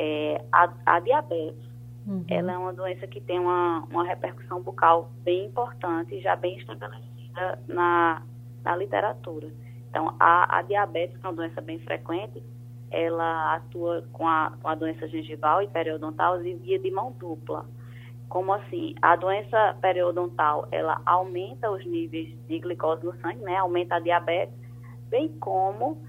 é, 0.00 0.42
a, 0.50 0.72
a, 0.86 1.00
diabetes, 1.00 1.62
uhum. 2.06 2.24
ela 2.26 2.52
é 2.52 2.56
uma 2.56 2.72
doença 2.72 3.06
que 3.06 3.20
tem 3.20 3.38
uma, 3.38 3.80
uma 3.90 4.02
repercussão 4.02 4.62
bucal 4.62 5.10
bem 5.22 5.44
importante, 5.44 6.18
já 6.22 6.34
bem 6.34 6.56
estabelecida 6.56 7.58
na, 7.68 8.22
na 8.64 8.76
literatura. 8.76 9.52
Então, 9.90 10.14
a, 10.18 10.58
a 10.58 10.62
diabetes, 10.62 11.18
que 11.18 11.26
é 11.26 11.28
uma 11.28 11.36
doença 11.36 11.60
bem 11.60 11.78
frequente, 11.80 12.42
ela 12.90 13.56
atua 13.56 14.02
com 14.10 14.26
a, 14.26 14.54
com 14.62 14.68
a 14.68 14.74
doença 14.74 15.06
gengival 15.06 15.62
e 15.62 15.68
periodontal 15.68 16.42
em 16.42 16.56
via 16.56 16.78
de 16.78 16.90
mão 16.90 17.12
dupla. 17.12 17.66
Como 18.30 18.54
assim? 18.54 18.94
A 19.02 19.16
doença 19.16 19.76
periodontal, 19.82 20.66
ela 20.72 21.02
aumenta 21.04 21.70
os 21.70 21.84
níveis 21.84 22.34
de 22.48 22.58
glicose 22.58 23.04
no 23.04 23.14
sangue, 23.20 23.42
né? 23.42 23.56
Aumenta 23.56 23.96
a 23.96 24.00
diabetes, 24.00 24.54
bem 25.10 25.28
como 25.40 26.00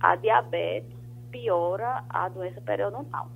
a 0.00 0.16
diabetes 0.16 0.97
piora 1.30 2.04
a 2.08 2.28
doença 2.28 2.60
periodontal. 2.60 3.30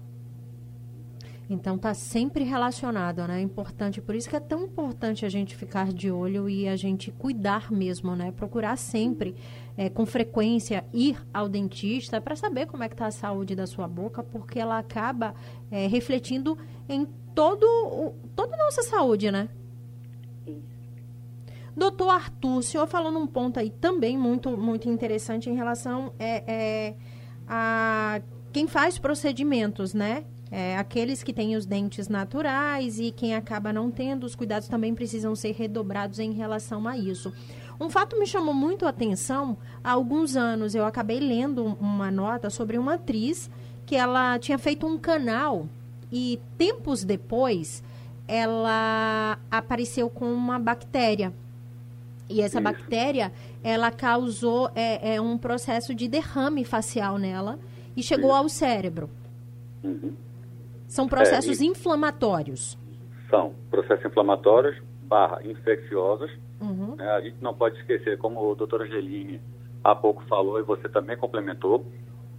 Então 1.50 1.76
está 1.76 1.92
sempre 1.92 2.44
relacionado, 2.44 3.26
né? 3.26 3.38
É 3.38 3.42
importante, 3.42 4.00
por 4.00 4.14
isso 4.14 4.28
que 4.28 4.36
é 4.36 4.40
tão 4.40 4.62
importante 4.62 5.26
a 5.26 5.28
gente 5.28 5.54
ficar 5.54 5.92
de 5.92 6.10
olho 6.10 6.48
e 6.48 6.66
a 6.66 6.76
gente 6.76 7.10
cuidar 7.10 7.70
mesmo, 7.70 8.16
né? 8.16 8.32
Procurar 8.32 8.76
sempre, 8.76 9.36
é, 9.76 9.90
com 9.90 10.06
frequência, 10.06 10.84
ir 10.92 11.22
ao 11.32 11.48
dentista 11.48 12.20
para 12.20 12.36
saber 12.36 12.66
como 12.66 12.82
é 12.82 12.88
que 12.88 12.94
está 12.94 13.06
a 13.06 13.10
saúde 13.10 13.54
da 13.54 13.66
sua 13.66 13.86
boca, 13.86 14.22
porque 14.22 14.58
ela 14.58 14.78
acaba 14.78 15.34
é, 15.70 15.86
refletindo 15.86 16.56
em 16.88 17.04
todo, 17.34 18.14
toda 18.34 18.54
a 18.54 18.58
nossa 18.58 18.82
saúde, 18.82 19.30
né? 19.30 19.48
Doutor 21.74 22.10
Arthur, 22.10 22.58
o 22.58 22.62
senhor 22.62 22.86
falou 22.86 23.10
num 23.10 23.26
ponto 23.26 23.58
aí 23.58 23.70
também 23.70 24.16
muito, 24.16 24.56
muito 24.58 24.88
interessante 24.90 25.48
em 25.48 25.54
relação 25.54 26.12
é, 26.18 26.44
é, 26.46 26.94
a 27.48 28.20
quem 28.52 28.66
faz 28.66 28.98
procedimentos, 28.98 29.94
né? 29.94 30.24
É, 30.50 30.76
aqueles 30.76 31.22
que 31.22 31.32
têm 31.32 31.56
os 31.56 31.64
dentes 31.64 32.08
naturais 32.08 33.00
e 33.00 33.10
quem 33.10 33.34
acaba 33.34 33.72
não 33.72 33.90
tendo, 33.90 34.24
os 34.24 34.34
cuidados 34.34 34.68
também 34.68 34.94
precisam 34.94 35.34
ser 35.34 35.52
redobrados 35.52 36.18
em 36.18 36.32
relação 36.32 36.86
a 36.86 36.96
isso. 36.96 37.32
Um 37.80 37.88
fato 37.88 38.18
me 38.18 38.26
chamou 38.26 38.52
muito 38.52 38.84
a 38.84 38.90
atenção. 38.90 39.56
Há 39.82 39.92
alguns 39.92 40.36
anos 40.36 40.74
eu 40.74 40.84
acabei 40.84 41.18
lendo 41.20 41.64
uma 41.80 42.10
nota 42.10 42.50
sobre 42.50 42.76
uma 42.76 42.94
atriz 42.94 43.50
que 43.86 43.96
ela 43.96 44.38
tinha 44.38 44.58
feito 44.58 44.86
um 44.86 44.98
canal 44.98 45.66
e 46.12 46.38
tempos 46.58 47.02
depois 47.02 47.82
ela 48.28 49.38
apareceu 49.50 50.08
com 50.08 50.32
uma 50.32 50.58
bactéria. 50.58 51.32
E 52.32 52.40
essa 52.40 52.58
Isso. 52.58 52.64
bactéria, 52.64 53.32
ela 53.62 53.90
causou 53.90 54.70
é, 54.74 55.16
é, 55.16 55.20
um 55.20 55.36
processo 55.36 55.94
de 55.94 56.08
derrame 56.08 56.64
facial 56.64 57.18
nela 57.18 57.58
e 57.96 58.02
chegou 58.02 58.30
Isso. 58.30 58.38
ao 58.38 58.48
cérebro. 58.48 59.10
Uhum. 59.84 60.14
São 60.86 61.06
processos 61.06 61.60
é, 61.60 61.64
inflamatórios. 61.64 62.78
São 63.28 63.54
processos 63.70 64.06
inflamatórios 64.06 64.80
barra 65.02 65.40
infecciosos. 65.44 66.30
Uhum. 66.60 66.96
É, 66.98 67.10
a 67.10 67.20
gente 67.20 67.36
não 67.40 67.54
pode 67.54 67.78
esquecer, 67.78 68.18
como 68.18 68.40
o 68.50 68.54
doutor 68.54 68.82
Angeline 68.82 69.40
há 69.84 69.94
pouco 69.94 70.24
falou 70.24 70.58
e 70.58 70.62
você 70.62 70.88
também 70.88 71.16
complementou, 71.16 71.84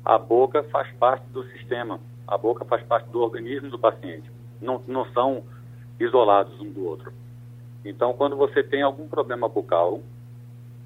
a 0.04 0.18
boca 0.18 0.64
faz 0.72 0.92
parte 0.98 1.26
do 1.30 1.44
sistema 1.52 2.00
a 2.28 2.38
boca 2.38 2.66
faz 2.66 2.84
parte 2.84 3.10
do 3.10 3.22
organismo 3.22 3.70
do 3.70 3.80
paciente, 3.80 4.30
não, 4.62 4.82
não 4.88 5.06
são 5.14 5.44
isolados 6.00 6.60
um 6.60 6.72
do 6.72 6.86
outro. 6.86 7.14
Então, 7.86 8.14
quando 8.14 8.36
você 8.36 8.64
tem 8.64 8.82
algum 8.82 9.08
problema 9.08 9.50
bucal, 9.50 10.02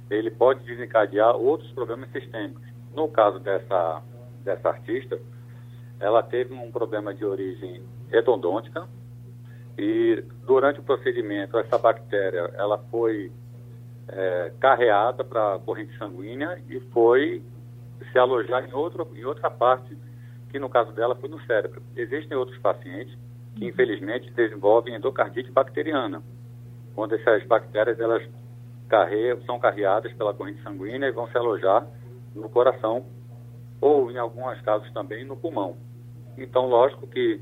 ele 0.10 0.32
pode 0.32 0.64
desencadear 0.64 1.36
outros 1.36 1.72
problemas 1.72 2.10
sistêmicos. 2.12 2.64
No 2.96 3.08
caso 3.08 3.40
dessa, 3.40 4.02
dessa 4.44 4.70
artista, 4.70 5.20
ela 6.00 6.24
teve 6.24 6.54
um 6.54 6.72
problema 6.72 7.14
de 7.14 7.26
origem 7.26 7.84
endodôntica 8.12 8.88
e 9.78 10.24
durante 10.46 10.80
o 10.80 10.84
procedimento 10.84 11.58
essa 11.58 11.78
bactéria 11.78 12.52
ela 12.56 12.78
foi 12.90 13.32
é, 14.08 14.52
carreada 14.60 15.24
para 15.24 15.56
a 15.56 15.60
corrente 15.60 15.96
sanguínea 15.98 16.62
e 16.70 16.80
foi 16.92 17.44
se 18.12 18.18
alojar 18.18 18.68
em, 18.68 18.74
outro, 18.74 19.08
em 19.16 19.26
outra 19.26 19.50
parte 19.52 19.96
que 20.50 20.58
no 20.58 20.70
caso 20.70 20.92
dela 20.94 21.16
foi 21.16 21.30
no 21.30 21.40
cérebro. 21.42 21.82
Existem 21.96 22.38
outros 22.38 22.58
pacientes 22.60 23.16
que 23.56 23.66
infelizmente 23.66 24.32
desenvolvem 24.32 24.96
endocardite 24.96 25.52
bacteriana, 25.52 26.24
quando 26.98 27.14
essas 27.14 27.46
bactérias 27.46 28.00
elas 28.00 28.28
carregam, 28.90 29.40
são 29.46 29.60
carreadas 29.60 30.12
pela 30.14 30.34
corrente 30.34 30.64
sanguínea 30.64 31.08
e 31.08 31.12
vão 31.12 31.28
se 31.28 31.38
alojar 31.38 31.86
no 32.34 32.50
coração 32.50 33.06
ou, 33.80 34.10
em 34.10 34.18
alguns 34.18 34.60
casos, 34.62 34.92
também 34.94 35.24
no 35.24 35.38
pulmão. 35.38 35.78
Então, 36.36 36.66
lógico 36.66 37.06
que 37.06 37.40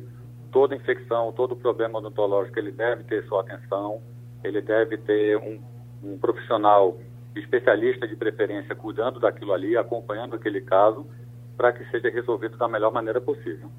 toda 0.52 0.76
infecção, 0.76 1.32
todo 1.32 1.56
problema 1.56 2.00
odontológico, 2.00 2.60
ele 2.60 2.74
deve 2.74 3.06
ter 3.06 3.26
sua 3.28 3.44
atenção, 3.44 4.02
ele 4.44 4.62
deve 4.62 4.98
ter 4.98 5.38
um, 5.38 5.62
um 6.04 6.18
profissional 6.18 6.98
especialista 7.34 8.06
de 8.06 8.18
preferência 8.18 8.76
cuidando 8.76 9.22
daquilo 9.22 9.54
ali, 9.54 9.78
acompanhando 9.78 10.36
aquele 10.36 10.60
caso, 10.60 11.08
para 11.56 11.72
que 11.72 11.90
seja 11.92 12.10
resolvido 12.10 12.58
da 12.58 12.68
melhor 12.68 12.92
maneira 12.92 13.22
possível. 13.22 13.70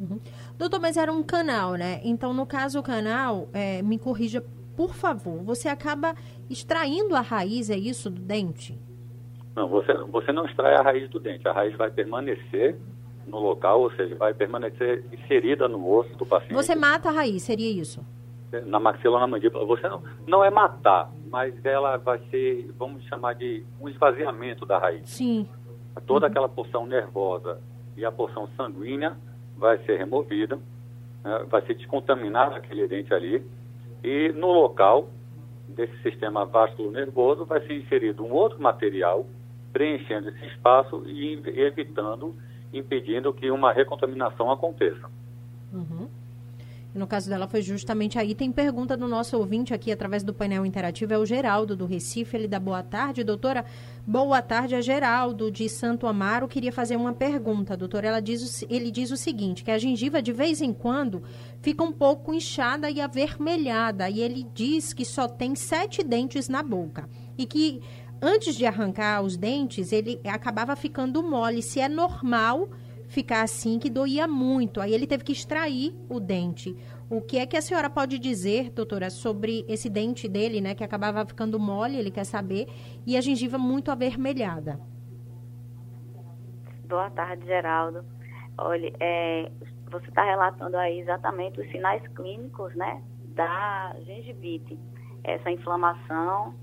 Uhum. 0.00 0.18
Doutor, 0.58 0.80
mas 0.80 0.96
era 0.96 1.12
um 1.12 1.22
canal, 1.22 1.74
né? 1.74 2.00
Então, 2.02 2.34
no 2.34 2.44
caso 2.44 2.80
o 2.80 2.82
canal, 2.82 3.48
é, 3.52 3.80
me 3.82 4.00
corrija, 4.00 4.42
por 4.76 4.94
favor, 4.94 5.42
você 5.42 5.68
acaba 5.68 6.14
extraindo 6.48 7.14
a 7.14 7.20
raiz, 7.20 7.70
é 7.70 7.76
isso, 7.76 8.10
do 8.10 8.20
dente? 8.20 8.78
Não, 9.54 9.68
você, 9.68 9.92
você 9.94 10.32
não 10.32 10.46
extrai 10.46 10.74
a 10.74 10.82
raiz 10.82 11.08
do 11.10 11.20
dente. 11.20 11.46
A 11.46 11.52
raiz 11.52 11.76
vai 11.76 11.90
permanecer 11.90 12.76
no 13.26 13.38
local, 13.38 13.82
ou 13.82 13.92
seja, 13.92 14.14
vai 14.14 14.34
permanecer 14.34 15.04
inserida 15.12 15.68
no 15.68 15.88
osso 15.90 16.14
do 16.16 16.26
paciente. 16.26 16.54
Você 16.54 16.74
mata 16.74 17.08
a 17.08 17.12
raiz, 17.12 17.42
seria 17.42 17.70
isso? 17.70 18.04
Na 18.66 18.80
maxila, 18.80 19.20
na 19.20 19.26
mandíbula. 19.26 19.64
Você 19.66 19.88
não, 19.88 20.02
não 20.26 20.44
é 20.44 20.50
matar, 20.50 21.10
mas 21.30 21.54
ela 21.64 21.96
vai 21.96 22.18
ser, 22.30 22.70
vamos 22.78 23.04
chamar 23.04 23.34
de 23.34 23.64
um 23.80 23.88
esvaziamento 23.88 24.66
da 24.66 24.78
raiz. 24.78 25.08
Sim. 25.08 25.48
Toda 26.06 26.26
uhum. 26.26 26.30
aquela 26.30 26.48
porção 26.48 26.86
nervosa 26.86 27.60
e 27.96 28.04
a 28.04 28.12
porção 28.12 28.48
sanguínea 28.56 29.16
vai 29.56 29.78
ser 29.84 29.98
removida, 29.98 30.58
né, 31.22 31.46
vai 31.48 31.62
ser 31.62 31.74
descontaminado 31.74 32.56
aquele 32.56 32.86
dente 32.88 33.12
ali, 33.12 33.44
e 34.02 34.32
no 34.32 34.48
local 34.48 35.08
desse 35.68 35.96
sistema 36.02 36.44
vasculo 36.44 36.90
nervoso 36.90 37.44
vai 37.44 37.60
ser 37.66 37.74
inserido 37.74 38.24
um 38.24 38.32
outro 38.32 38.60
material 38.60 39.26
preenchendo 39.72 40.28
esse 40.28 40.46
espaço 40.46 41.02
e 41.06 41.40
evitando, 41.46 42.34
impedindo 42.72 43.32
que 43.32 43.50
uma 43.50 43.72
recontaminação 43.72 44.50
aconteça. 44.50 45.08
Uhum. 45.72 46.01
No 46.94 47.06
caso 47.06 47.30
dela 47.30 47.48
foi 47.48 47.62
justamente 47.62 48.18
aí. 48.18 48.34
Tem 48.34 48.52
pergunta 48.52 48.96
do 48.96 49.08
nosso 49.08 49.38
ouvinte 49.38 49.72
aqui 49.72 49.90
através 49.90 50.22
do 50.22 50.34
painel 50.34 50.66
interativo, 50.66 51.14
é 51.14 51.18
o 51.18 51.24
Geraldo 51.24 51.74
do 51.74 51.86
Recife. 51.86 52.36
Ele 52.36 52.46
dá 52.46 52.60
boa 52.60 52.82
tarde, 52.82 53.24
doutora. 53.24 53.64
Boa 54.06 54.42
tarde, 54.42 54.74
é 54.74 54.82
Geraldo 54.82 55.50
de 55.50 55.68
Santo 55.70 56.06
Amaro. 56.06 56.46
Queria 56.46 56.70
fazer 56.70 56.96
uma 56.96 57.14
pergunta, 57.14 57.76
doutora. 57.76 58.08
Ela 58.08 58.20
diz, 58.20 58.62
ele 58.68 58.90
diz 58.90 59.10
o 59.10 59.16
seguinte: 59.16 59.64
que 59.64 59.70
a 59.70 59.78
gengiva 59.78 60.20
de 60.20 60.32
vez 60.32 60.60
em 60.60 60.72
quando 60.72 61.22
fica 61.62 61.82
um 61.82 61.92
pouco 61.92 62.34
inchada 62.34 62.90
e 62.90 63.00
avermelhada. 63.00 64.10
E 64.10 64.20
ele 64.20 64.46
diz 64.54 64.92
que 64.92 65.04
só 65.04 65.26
tem 65.26 65.54
sete 65.54 66.02
dentes 66.02 66.46
na 66.46 66.62
boca. 66.62 67.08
E 67.38 67.46
que 67.46 67.80
antes 68.20 68.54
de 68.54 68.66
arrancar 68.66 69.22
os 69.22 69.34
dentes, 69.34 69.92
ele 69.92 70.20
acabava 70.24 70.76
ficando 70.76 71.22
mole. 71.22 71.62
Se 71.62 71.80
é 71.80 71.88
normal 71.88 72.68
ficar 73.12 73.42
assim, 73.42 73.78
que 73.78 73.90
doía 73.90 74.26
muito. 74.26 74.80
Aí 74.80 74.94
ele 74.94 75.06
teve 75.06 75.22
que 75.22 75.32
extrair 75.32 75.94
o 76.08 76.18
dente. 76.18 76.74
O 77.10 77.20
que 77.20 77.36
é 77.38 77.46
que 77.46 77.58
a 77.58 77.60
senhora 77.60 77.90
pode 77.90 78.18
dizer, 78.18 78.70
doutora, 78.70 79.10
sobre 79.10 79.66
esse 79.68 79.90
dente 79.90 80.26
dele, 80.26 80.62
né, 80.62 80.74
que 80.74 80.82
acabava 80.82 81.24
ficando 81.26 81.60
mole, 81.60 81.98
ele 81.98 82.10
quer 82.10 82.24
saber, 82.24 82.66
e 83.06 83.14
a 83.14 83.20
gengiva 83.20 83.58
muito 83.58 83.90
avermelhada? 83.90 84.80
Boa 86.88 87.10
tarde, 87.10 87.44
Geraldo. 87.44 88.02
Olha, 88.56 88.90
é, 88.98 89.52
você 89.90 90.08
está 90.08 90.24
relatando 90.24 90.78
aí 90.78 91.00
exatamente 91.00 91.60
os 91.60 91.70
sinais 91.70 92.02
clínicos, 92.16 92.74
né, 92.74 93.02
da 93.34 93.94
gengivite. 94.06 94.78
Essa 95.22 95.50
inflamação, 95.50 96.54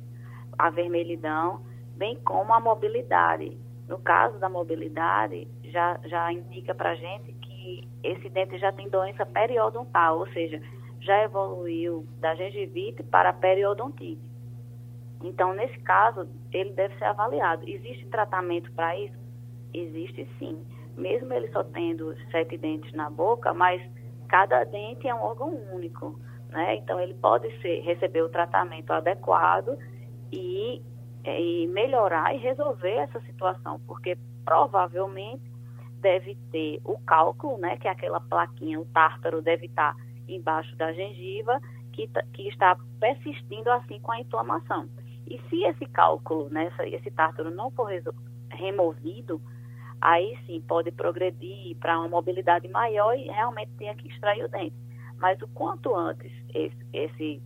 a 0.57 0.71
vermelhidão, 0.71 1.61
bem 1.95 2.15
como 2.25 2.51
a 2.55 2.59
mobilidade. 2.59 3.55
No 3.87 3.99
caso 3.99 4.39
da 4.39 4.49
mobilidade, 4.49 5.47
já, 5.69 5.99
já 6.05 6.31
indica 6.31 6.73
para 6.73 6.91
a 6.91 6.95
gente 6.95 7.33
que 7.33 7.87
esse 8.03 8.29
dente 8.29 8.57
já 8.57 8.71
tem 8.71 8.89
doença 8.89 9.25
periodontal, 9.25 10.19
ou 10.19 10.27
seja, 10.29 10.61
já 11.01 11.23
evoluiu 11.23 12.05
da 12.19 12.35
gengivite 12.35 13.03
para 13.03 13.29
a 13.29 13.33
periodontite. 13.33 14.29
Então, 15.23 15.53
nesse 15.53 15.77
caso, 15.79 16.27
ele 16.51 16.71
deve 16.71 16.97
ser 16.97 17.05
avaliado. 17.05 17.67
Existe 17.67 18.05
tratamento 18.07 18.71
para 18.71 18.97
isso? 18.97 19.17
Existe 19.73 20.27
sim. 20.37 20.65
Mesmo 20.97 21.33
ele 21.33 21.49
só 21.49 21.63
tendo 21.63 22.15
sete 22.31 22.57
dentes 22.57 22.91
na 22.93 23.09
boca, 23.09 23.53
mas 23.53 23.81
cada 24.27 24.63
dente 24.63 25.07
é 25.07 25.13
um 25.13 25.21
órgão 25.21 25.53
único. 25.73 26.19
Né? 26.49 26.75
Então, 26.77 26.99
ele 26.99 27.13
pode 27.15 27.49
ser, 27.61 27.81
receber 27.81 28.21
o 28.21 28.29
tratamento 28.29 28.91
adequado 28.91 29.77
e, 30.31 30.81
e 31.25 31.67
melhorar 31.67 32.33
e 32.33 32.37
resolver 32.37 32.95
essa 32.95 33.19
situação, 33.21 33.79
porque 33.85 34.17
provavelmente 34.45 35.49
deve 35.99 36.35
ter 36.51 36.79
o 36.83 36.97
cálculo, 36.99 37.57
né, 37.57 37.77
que 37.77 37.87
é 37.87 37.91
aquela 37.91 38.19
plaquinha, 38.19 38.79
o 38.79 38.85
tártaro 38.85 39.41
deve 39.41 39.67
estar 39.67 39.95
embaixo 40.27 40.75
da 40.75 40.93
gengiva, 40.93 41.59
que, 41.91 42.07
tá, 42.07 42.23
que 42.33 42.47
está 42.47 42.77
persistindo 42.99 43.69
assim 43.71 43.99
com 43.99 44.11
a 44.11 44.19
inflamação. 44.19 44.87
E 45.27 45.39
se 45.49 45.63
esse 45.63 45.85
cálculo, 45.85 46.49
né, 46.49 46.71
esse 46.87 47.11
tártaro 47.11 47.51
não 47.51 47.71
for 47.71 47.89
removido, 48.49 49.41
aí 50.01 50.37
sim 50.45 50.61
pode 50.61 50.91
progredir 50.91 51.75
para 51.77 51.99
uma 51.99 52.07
mobilidade 52.07 52.67
maior 52.67 53.13
e 53.17 53.23
realmente 53.23 53.71
tenha 53.77 53.95
que 53.95 54.07
extrair 54.07 54.43
o 54.43 54.49
dente. 54.49 54.75
Mas 55.17 55.41
o 55.41 55.47
quanto 55.49 55.95
antes 55.95 56.31
esse, 56.53 56.77
esse 56.93 57.41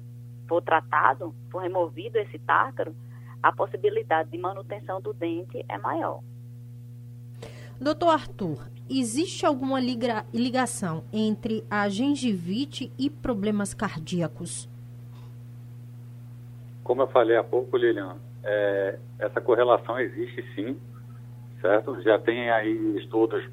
for 0.48 0.62
tratado, 0.62 1.34
for 1.52 1.60
removido 1.60 2.18
esse 2.18 2.38
tártaro, 2.40 2.96
a 3.42 3.52
possibilidade 3.52 4.30
de 4.30 4.38
manutenção 4.38 5.02
do 5.02 5.14
dente 5.14 5.66
é 5.68 5.78
maior. 5.78 6.22
Doutor 7.80 8.10
Arthur, 8.10 8.68
existe 8.90 9.46
alguma 9.46 9.80
ligação 10.34 11.04
entre 11.12 11.64
a 11.70 11.90
gengivite 11.90 12.92
e 12.98 13.10
problemas 13.10 13.74
cardíacos? 13.74 14.70
Como 16.84 17.02
eu 17.02 17.08
falei 17.08 17.36
há 17.36 17.44
pouco, 17.44 17.76
Lilian, 17.76 18.18
é, 18.44 19.00
essa 19.18 19.42
correlação 19.42 20.00
existe 20.00 20.44
sim, 20.54 20.78
certo? 21.62 22.00
Já 22.02 22.20
tem 22.20 22.50
aí 22.52 22.98
estudos 22.98 23.44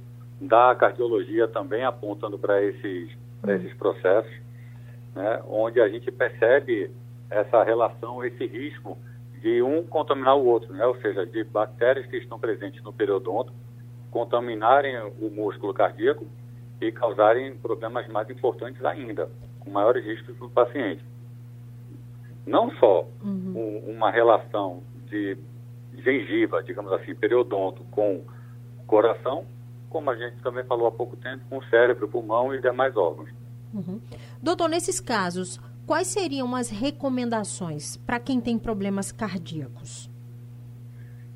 da 0.41 0.75
cardiologia 0.75 1.49
também 1.49 1.85
apontando 1.85 2.39
para 2.39 2.63
esses, 2.63 3.11
esses 3.49 3.73
processos, 3.75 4.33
né, 5.15 5.43
onde 5.49 5.81
a 5.81 5.89
gente 5.89 6.11
percebe 6.11 6.91
essa 7.31 7.63
relação, 7.63 8.25
esse 8.25 8.47
risco 8.47 8.99
de 9.41 9.63
um 9.63 9.83
contaminar 9.83 10.37
o 10.37 10.45
outro, 10.45 10.73
né? 10.73 10.85
ou 10.85 10.97
seja, 11.01 11.25
de 11.25 11.43
bactérias 11.45 12.07
que 12.07 12.17
estão 12.19 12.39
presentes 12.39 12.83
no 12.83 12.93
periodonto 12.93 13.53
contaminarem 14.11 14.97
o 15.21 15.31
músculo 15.31 15.73
cardíaco 15.73 16.27
e 16.81 16.91
causarem 16.91 17.57
problemas 17.57 18.09
mais 18.09 18.29
importantes 18.31 18.85
ainda, 18.85 19.31
com 19.61 19.71
maiores 19.71 20.05
riscos 20.05 20.37
para 20.37 20.47
o 20.47 20.51
paciente. 20.51 21.05
Não 22.47 22.71
só 22.77 23.07
uhum. 23.23 23.53
um, 23.87 23.91
uma 23.91 24.11
relação 24.11 24.83
de 25.07 25.37
gengiva, 25.99 26.63
digamos 26.63 26.93
assim, 26.93 27.15
periodonto 27.15 27.85
com 27.91 28.25
coração, 28.87 29.45
como 29.89 30.11
a 30.11 30.17
gente 30.17 30.41
também 30.43 30.65
falou 30.65 30.87
há 30.87 30.93
pouco 30.93 31.17
tempo, 31.17 31.45
com 31.49 31.59
o 31.59 31.65
cérebro, 31.65 32.09
pulmão 32.09 32.55
e 32.55 32.61
demais 32.61 32.97
órgãos. 32.97 33.31
Uhum. 33.75 34.01
Doutor, 34.43 34.69
nesses 34.69 35.01
casos, 35.01 35.61
quais 35.87 36.07
seriam 36.07 36.55
as 36.55 36.71
recomendações 36.71 37.97
para 37.99 38.19
quem 38.19 38.41
tem 38.41 38.59
problemas 38.59 39.13
cardíacos? 39.13 40.11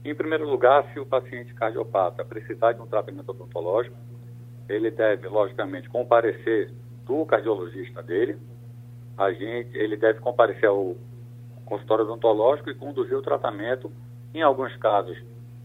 Em 0.04 0.14
primeiro 0.14 0.46
lugar, 0.46 0.84
se 0.92 1.00
o 1.00 1.06
paciente 1.06 1.54
cardiopata 1.54 2.22
precisar 2.24 2.72
de 2.72 2.80
um 2.82 2.86
tratamento 2.86 3.30
odontológico, 3.30 3.96
ele 4.68 4.90
deve, 4.90 5.26
logicamente, 5.28 5.88
comparecer 5.88 6.70
do 7.06 7.24
cardiologista 7.24 8.02
dele. 8.02 8.36
A 9.16 9.32
gente, 9.32 9.74
ele 9.76 9.96
deve 9.96 10.20
comparecer 10.20 10.68
ao 10.68 10.94
consultório 11.64 12.04
odontológico 12.04 12.68
e 12.68 12.74
conduzir 12.74 13.16
o 13.16 13.22
tratamento, 13.22 13.90
em 14.34 14.42
alguns 14.42 14.76
casos, 14.76 15.16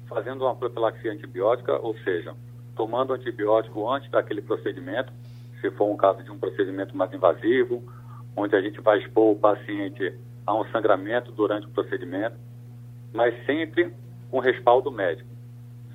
fazendo 0.07 0.45
uma 0.45 0.55
profilaxia 0.55 1.11
antibiótica, 1.11 1.77
ou 1.77 1.93
seja, 1.99 2.33
tomando 2.77 3.13
antibiótico 3.13 3.89
antes 3.89 4.09
daquele 4.09 4.41
procedimento, 4.41 5.11
se 5.59 5.69
for 5.71 5.91
um 5.91 5.97
caso 5.97 6.23
de 6.23 6.31
um 6.31 6.39
procedimento 6.39 6.95
mais 6.95 7.13
invasivo, 7.13 7.83
onde 8.37 8.55
a 8.55 8.61
gente 8.61 8.79
vai 8.79 8.99
expor 8.99 9.33
o 9.33 9.35
paciente 9.35 10.17
a 10.47 10.53
um 10.53 10.63
sangramento 10.71 11.29
durante 11.33 11.67
o 11.67 11.71
procedimento, 11.71 12.37
mas 13.13 13.35
sempre 13.45 13.93
com 14.29 14.39
respaldo 14.39 14.91
médico. 14.91 15.29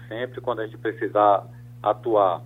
Sempre 0.09 0.41
quando 0.41 0.61
a 0.61 0.67
gente 0.67 0.79
precisar 0.79 1.47
atuar 1.83 2.43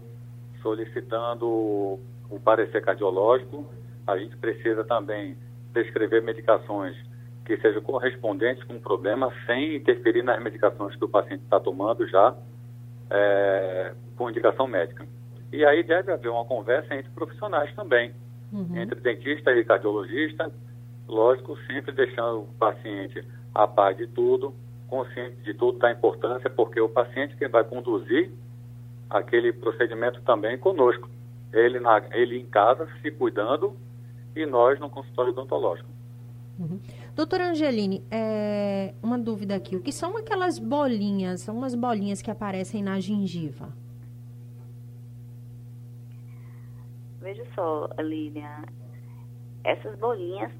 solicitando 0.63 1.47
o 1.47 2.41
parecer 2.43 2.83
cardiológico, 2.83 3.67
a 4.07 4.17
gente 4.17 4.37
precisa 4.37 4.85
também 4.85 5.37
prescrever 5.73 6.23
medicações 6.23 6.97
que 7.45 7.57
sejam 7.59 7.81
correspondentes 7.81 8.63
com 8.65 8.75
o 8.75 8.81
problema, 8.81 9.33
sem 9.47 9.77
interferir 9.77 10.23
nas 10.23 10.43
medicações 10.43 10.95
que 10.97 11.05
o 11.05 11.09
paciente 11.09 11.43
está 11.45 11.59
tomando 11.59 12.07
já, 12.07 12.37
é, 13.11 13.95
com 14.17 14.29
indicação 14.29 14.67
médica. 14.67 15.07
E 15.51 15.65
aí 15.65 15.83
deve 15.83 16.13
haver 16.13 16.29
uma 16.29 16.45
conversa 16.45 16.95
entre 16.95 17.11
profissionais 17.13 17.75
também, 17.75 18.15
uhum. 18.53 18.77
entre 18.77 19.01
dentista 19.01 19.51
e 19.53 19.65
cardiologista, 19.65 20.53
lógico, 21.07 21.57
sempre 21.67 21.93
deixando 21.93 22.41
o 22.41 22.55
paciente 22.59 23.25
a 23.55 23.67
par 23.67 23.95
de 23.95 24.07
tudo, 24.09 24.55
consciente 24.89 25.37
de 25.43 25.55
tudo 25.55 25.79
da 25.79 25.93
importância, 25.93 26.51
porque 26.51 26.81
o 26.81 26.89
paciente 26.89 27.37
que 27.37 27.47
vai 27.47 27.63
conduzir 27.63 28.33
aquele 29.09 29.53
procedimento 29.53 30.21
também 30.23 30.59
conosco. 30.59 31.09
Ele, 31.53 31.79
na, 31.79 32.03
ele 32.13 32.39
em 32.39 32.47
casa, 32.47 32.89
se 33.01 33.11
cuidando, 33.11 33.77
e 34.35 34.45
nós 34.45 34.79
no 34.81 34.91
consultório 34.91 35.33
odontológico. 35.33 35.89
Uhum. 36.59 36.81
Doutora 37.15 37.51
Angeline, 37.51 38.05
é, 38.11 38.95
uma 39.03 39.19
dúvida 39.19 39.55
aqui. 39.55 39.77
O 39.77 39.81
que 39.81 39.93
são 39.93 40.17
aquelas 40.17 40.59
bolinhas, 40.59 41.43
são 41.43 41.57
umas 41.57 41.75
bolinhas 41.75 42.21
que 42.21 42.31
aparecem 42.31 42.83
na 42.83 42.99
gengiva? 42.99 43.73
Veja 47.21 47.45
só, 47.55 47.89
Lilian, 47.99 48.65
essas 49.65 49.99
bolinhas 49.99 50.51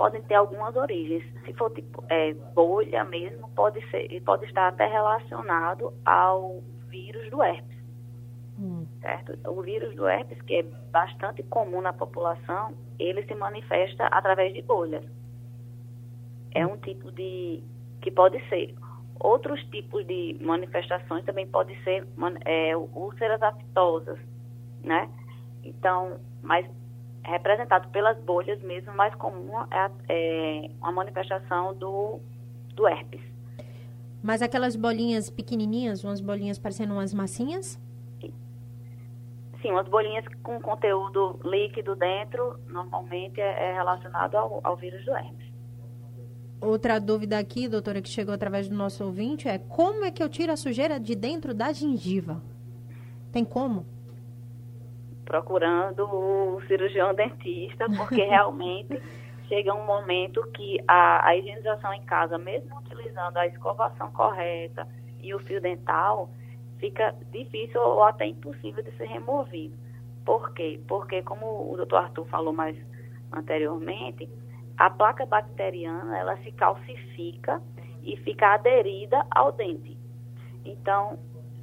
podem 0.00 0.22
ter 0.22 0.34
algumas 0.34 0.74
origens. 0.76 1.22
Se 1.44 1.52
for 1.52 1.70
tipo 1.74 2.02
é, 2.08 2.32
bolha 2.32 3.04
mesmo, 3.04 3.50
pode 3.50 3.86
ser, 3.90 4.08
pode 4.22 4.46
estar 4.46 4.68
até 4.68 4.86
relacionado 4.86 5.92
ao 6.06 6.62
vírus 6.88 7.30
do 7.30 7.42
herpes. 7.42 7.78
Hum. 8.58 8.86
Certo? 9.02 9.38
O 9.46 9.60
vírus 9.60 9.94
do 9.94 10.08
herpes, 10.08 10.40
que 10.40 10.54
é 10.54 10.62
bastante 10.90 11.42
comum 11.42 11.82
na 11.82 11.92
população, 11.92 12.72
ele 12.98 13.22
se 13.26 13.34
manifesta 13.34 14.06
através 14.06 14.54
de 14.54 14.62
bolhas. 14.62 15.04
É 16.54 16.66
um 16.66 16.78
tipo 16.78 17.12
de 17.12 17.62
que 18.00 18.10
pode 18.10 18.42
ser. 18.48 18.74
Outros 19.22 19.62
tipos 19.64 20.06
de 20.06 20.34
manifestações 20.40 21.26
também 21.26 21.46
podem 21.46 21.78
ser 21.84 22.08
é, 22.46 22.74
úlceras 22.74 23.42
aftosas, 23.42 24.18
né? 24.82 25.10
Então, 25.62 26.18
mas 26.42 26.66
representado 27.30 27.88
pelas 27.88 28.18
bolhas 28.22 28.60
mesmo, 28.62 28.92
mais 28.94 29.14
comum 29.14 29.60
é, 29.70 29.90
é 30.08 30.70
uma 30.80 30.92
manifestação 30.92 31.74
do, 31.74 32.20
do 32.74 32.86
herpes. 32.88 33.20
Mas 34.22 34.42
aquelas 34.42 34.76
bolinhas 34.76 35.30
pequenininhas, 35.30 36.04
umas 36.04 36.20
bolinhas 36.20 36.58
parecendo 36.58 36.92
umas 36.92 37.14
massinhas? 37.14 37.80
Sim, 39.62 39.72
umas 39.72 39.88
bolinhas 39.88 40.24
com 40.42 40.60
conteúdo 40.60 41.38
líquido 41.44 41.94
dentro, 41.94 42.58
normalmente 42.68 43.40
é, 43.40 43.70
é 43.70 43.74
relacionado 43.74 44.34
ao, 44.36 44.60
ao 44.62 44.76
vírus 44.76 45.04
do 45.04 45.12
herpes. 45.12 45.50
Outra 46.60 46.98
dúvida 46.98 47.38
aqui, 47.38 47.66
doutora, 47.68 48.02
que 48.02 48.08
chegou 48.08 48.34
através 48.34 48.68
do 48.68 48.74
nosso 48.74 49.02
ouvinte 49.04 49.48
é 49.48 49.56
como 49.56 50.04
é 50.04 50.10
que 50.10 50.22
eu 50.22 50.28
tiro 50.28 50.52
a 50.52 50.56
sujeira 50.56 51.00
de 51.00 51.14
dentro 51.14 51.54
da 51.54 51.72
gengiva? 51.72 52.42
Tem 53.32 53.44
como? 53.44 53.86
Procurando 55.30 56.02
o 56.12 56.60
cirurgião 56.66 57.14
dentista, 57.14 57.86
porque 57.96 58.20
realmente 58.26 59.00
chega 59.46 59.72
um 59.72 59.86
momento 59.86 60.42
que 60.50 60.80
a, 60.88 61.24
a 61.24 61.36
higienização 61.36 61.94
em 61.94 62.02
casa, 62.02 62.36
mesmo 62.36 62.76
utilizando 62.78 63.36
a 63.36 63.46
escovação 63.46 64.10
correta 64.10 64.88
e 65.22 65.32
o 65.32 65.38
fio 65.38 65.60
dental, 65.60 66.30
fica 66.80 67.14
difícil 67.30 67.80
ou 67.80 68.02
até 68.02 68.26
impossível 68.26 68.82
de 68.82 68.90
ser 68.96 69.06
removido. 69.06 69.78
Por 70.24 70.52
quê? 70.52 70.80
Porque, 70.88 71.22
como 71.22 71.72
o 71.72 71.76
doutor 71.76 71.98
Arthur 71.98 72.24
falou 72.26 72.52
mais 72.52 72.76
anteriormente, 73.30 74.28
a 74.76 74.90
placa 74.90 75.24
bacteriana 75.26 76.18
ela 76.18 76.36
se 76.38 76.50
calcifica 76.50 77.62
e 78.02 78.16
fica 78.16 78.54
aderida 78.54 79.24
ao 79.30 79.52
dente. 79.52 79.96
Então, 80.64 81.20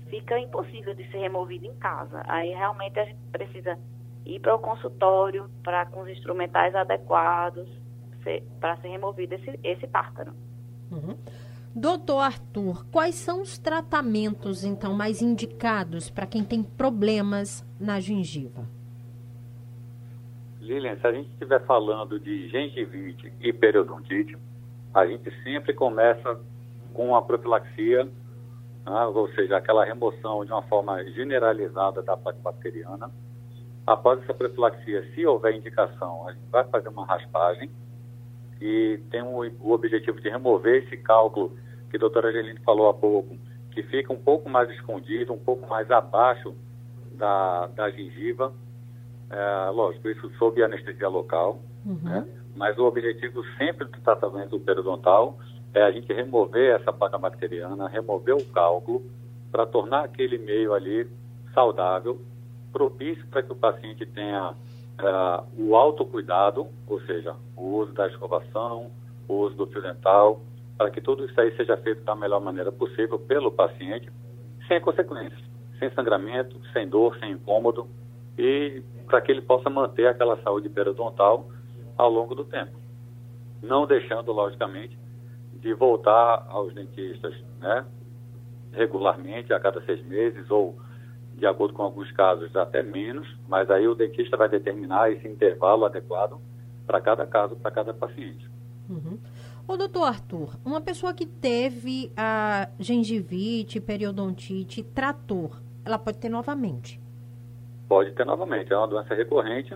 fica 0.09 0.39
impossível 0.39 0.93
de 0.93 1.09
ser 1.11 1.19
removido 1.19 1.65
em 1.65 1.75
casa. 1.75 2.23
Aí 2.27 2.49
realmente 2.49 2.99
a 2.99 3.05
gente 3.05 3.19
precisa 3.31 3.77
ir 4.25 4.39
para 4.39 4.55
o 4.55 4.59
consultório 4.59 5.49
para 5.63 5.85
com 5.85 6.01
os 6.01 6.09
instrumentais 6.09 6.75
adequados 6.75 7.67
para 8.59 8.75
ser 8.77 8.89
removido 8.89 9.35
esse, 9.35 9.59
esse 9.63 9.87
tártaro. 9.87 10.33
Uhum. 10.91 11.15
Doutor 11.73 12.19
Arthur, 12.19 12.85
quais 12.91 13.15
são 13.15 13.41
os 13.41 13.57
tratamentos, 13.57 14.63
então, 14.63 14.93
mais 14.93 15.21
indicados 15.21 16.09
para 16.09 16.25
quem 16.25 16.43
tem 16.43 16.63
problemas 16.63 17.63
na 17.79 17.99
gengiva? 17.99 18.67
Lilian, 20.59 20.97
se 20.97 21.07
a 21.07 21.13
gente 21.13 21.29
estiver 21.29 21.63
falando 21.65 22.19
de 22.19 22.49
gengivite 22.49 23.31
e 23.39 23.53
periodontite, 23.53 24.35
a 24.93 25.05
gente 25.05 25.31
sempre 25.43 25.73
começa 25.73 26.39
com 26.93 27.15
a 27.15 27.21
profilaxia 27.21 28.09
né? 28.89 29.05
ou 29.05 29.27
seja, 29.33 29.57
aquela 29.57 29.83
remoção 29.85 30.45
de 30.45 30.51
uma 30.51 30.61
forma 30.63 31.03
generalizada 31.11 32.01
da 32.01 32.15
placa 32.15 32.39
bacteriana. 32.41 33.11
Após 33.85 34.21
essa 34.21 34.33
profilaxia, 34.33 35.05
se 35.13 35.25
houver 35.25 35.55
indicação, 35.55 36.27
a 36.27 36.33
gente 36.33 36.49
vai 36.49 36.63
fazer 36.65 36.89
uma 36.89 37.05
raspagem 37.05 37.69
e 38.59 38.99
tem 39.11 39.21
o, 39.21 39.39
o 39.61 39.71
objetivo 39.71 40.19
de 40.19 40.29
remover 40.29 40.83
esse 40.83 40.97
cálculo 40.97 41.55
que 41.89 41.95
a 41.95 41.99
doutora 41.99 42.29
Angeline 42.29 42.59
falou 42.61 42.89
há 42.89 42.93
pouco, 42.93 43.37
que 43.71 43.83
fica 43.83 44.11
um 44.11 44.17
pouco 44.17 44.49
mais 44.49 44.69
escondido, 44.71 45.33
um 45.33 45.39
pouco 45.39 45.67
mais 45.67 45.89
abaixo 45.91 46.53
da, 47.13 47.67
da 47.67 47.89
gengiva. 47.91 48.53
É, 49.29 49.69
lógico, 49.69 50.09
isso 50.09 50.29
sob 50.37 50.61
anestesia 50.63 51.07
local, 51.07 51.61
uhum. 51.85 51.99
né? 52.03 52.27
mas 52.55 52.77
o 52.77 52.85
objetivo 52.85 53.43
sempre 53.57 53.85
do 53.85 53.99
tratamento 54.01 54.59
periodontal 54.59 55.37
é 55.77 55.83
a 55.83 55.91
gente 55.91 56.11
remover 56.11 56.75
essa 56.75 56.91
placa 56.91 57.17
bacteriana, 57.17 57.87
remover 57.87 58.35
o 58.35 58.45
cálculo, 58.45 59.03
para 59.51 59.65
tornar 59.65 60.05
aquele 60.05 60.37
meio 60.37 60.73
ali 60.73 61.07
saudável, 61.53 62.21
propício 62.71 63.25
para 63.27 63.41
que 63.41 63.51
o 63.51 63.55
paciente 63.55 64.05
tenha 64.05 64.51
uh, 64.51 65.45
o 65.57 65.75
autocuidado, 65.75 66.67
ou 66.87 67.01
seja, 67.01 67.35
o 67.55 67.77
uso 67.77 67.93
da 67.93 68.07
escovação, 68.07 68.91
o 69.27 69.33
uso 69.35 69.55
do 69.55 69.67
fio 69.67 69.81
dental, 69.81 70.41
para 70.77 70.91
que 70.91 71.01
tudo 71.01 71.25
isso 71.25 71.39
aí 71.39 71.55
seja 71.55 71.75
feito 71.77 72.03
da 72.03 72.15
melhor 72.15 72.39
maneira 72.39 72.71
possível 72.71 73.17
pelo 73.17 73.51
paciente, 73.51 74.11
sem 74.67 74.79
consequências, 74.79 75.41
sem 75.79 75.89
sangramento, 75.91 76.59
sem 76.73 76.87
dor, 76.87 77.17
sem 77.19 77.31
incômodo, 77.31 77.87
e 78.37 78.83
para 79.07 79.21
que 79.21 79.31
ele 79.31 79.41
possa 79.41 79.69
manter 79.69 80.07
aquela 80.07 80.37
saúde 80.43 80.69
periodontal 80.69 81.47
ao 81.97 82.09
longo 82.09 82.35
do 82.35 82.43
tempo. 82.43 82.77
Não 83.63 83.87
deixando, 83.87 84.31
logicamente, 84.31 84.97
de 85.67 85.73
voltar 85.73 86.45
aos 86.47 86.73
dentistas, 86.73 87.35
né? 87.59 87.85
Regularmente, 88.71 89.51
a 89.53 89.59
cada 89.59 89.81
seis 89.81 90.01
meses, 90.05 90.49
ou 90.49 90.77
de 91.35 91.45
acordo 91.45 91.73
com 91.73 91.83
alguns 91.83 92.09
casos, 92.13 92.55
até 92.55 92.81
menos, 92.81 93.27
mas 93.49 93.69
aí 93.69 93.85
o 93.85 93.93
dentista 93.93 94.37
vai 94.37 94.47
determinar 94.47 95.11
esse 95.11 95.27
intervalo 95.27 95.85
adequado 95.85 96.39
para 96.85 97.01
cada 97.01 97.27
caso, 97.27 97.57
para 97.57 97.69
cada 97.69 97.93
paciente. 97.93 98.49
Uhum. 98.89 99.19
Ô, 99.67 99.75
doutor 99.75 100.05
Arthur, 100.05 100.55
uma 100.63 100.79
pessoa 100.79 101.13
que 101.13 101.25
teve 101.25 102.13
a 102.15 102.69
gengivite, 102.79 103.81
periodontite, 103.81 104.81
trator, 104.81 105.61
ela 105.83 105.99
pode 105.99 106.17
ter 106.17 106.29
novamente? 106.29 106.99
Pode 107.89 108.13
ter 108.13 108.25
novamente, 108.25 108.71
é 108.71 108.77
uma 108.77 108.87
doença 108.87 109.13
recorrente. 109.13 109.75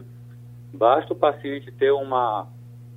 Basta 0.74 1.12
o 1.12 1.16
paciente 1.18 1.70
ter 1.74 1.92
uma, 1.92 2.48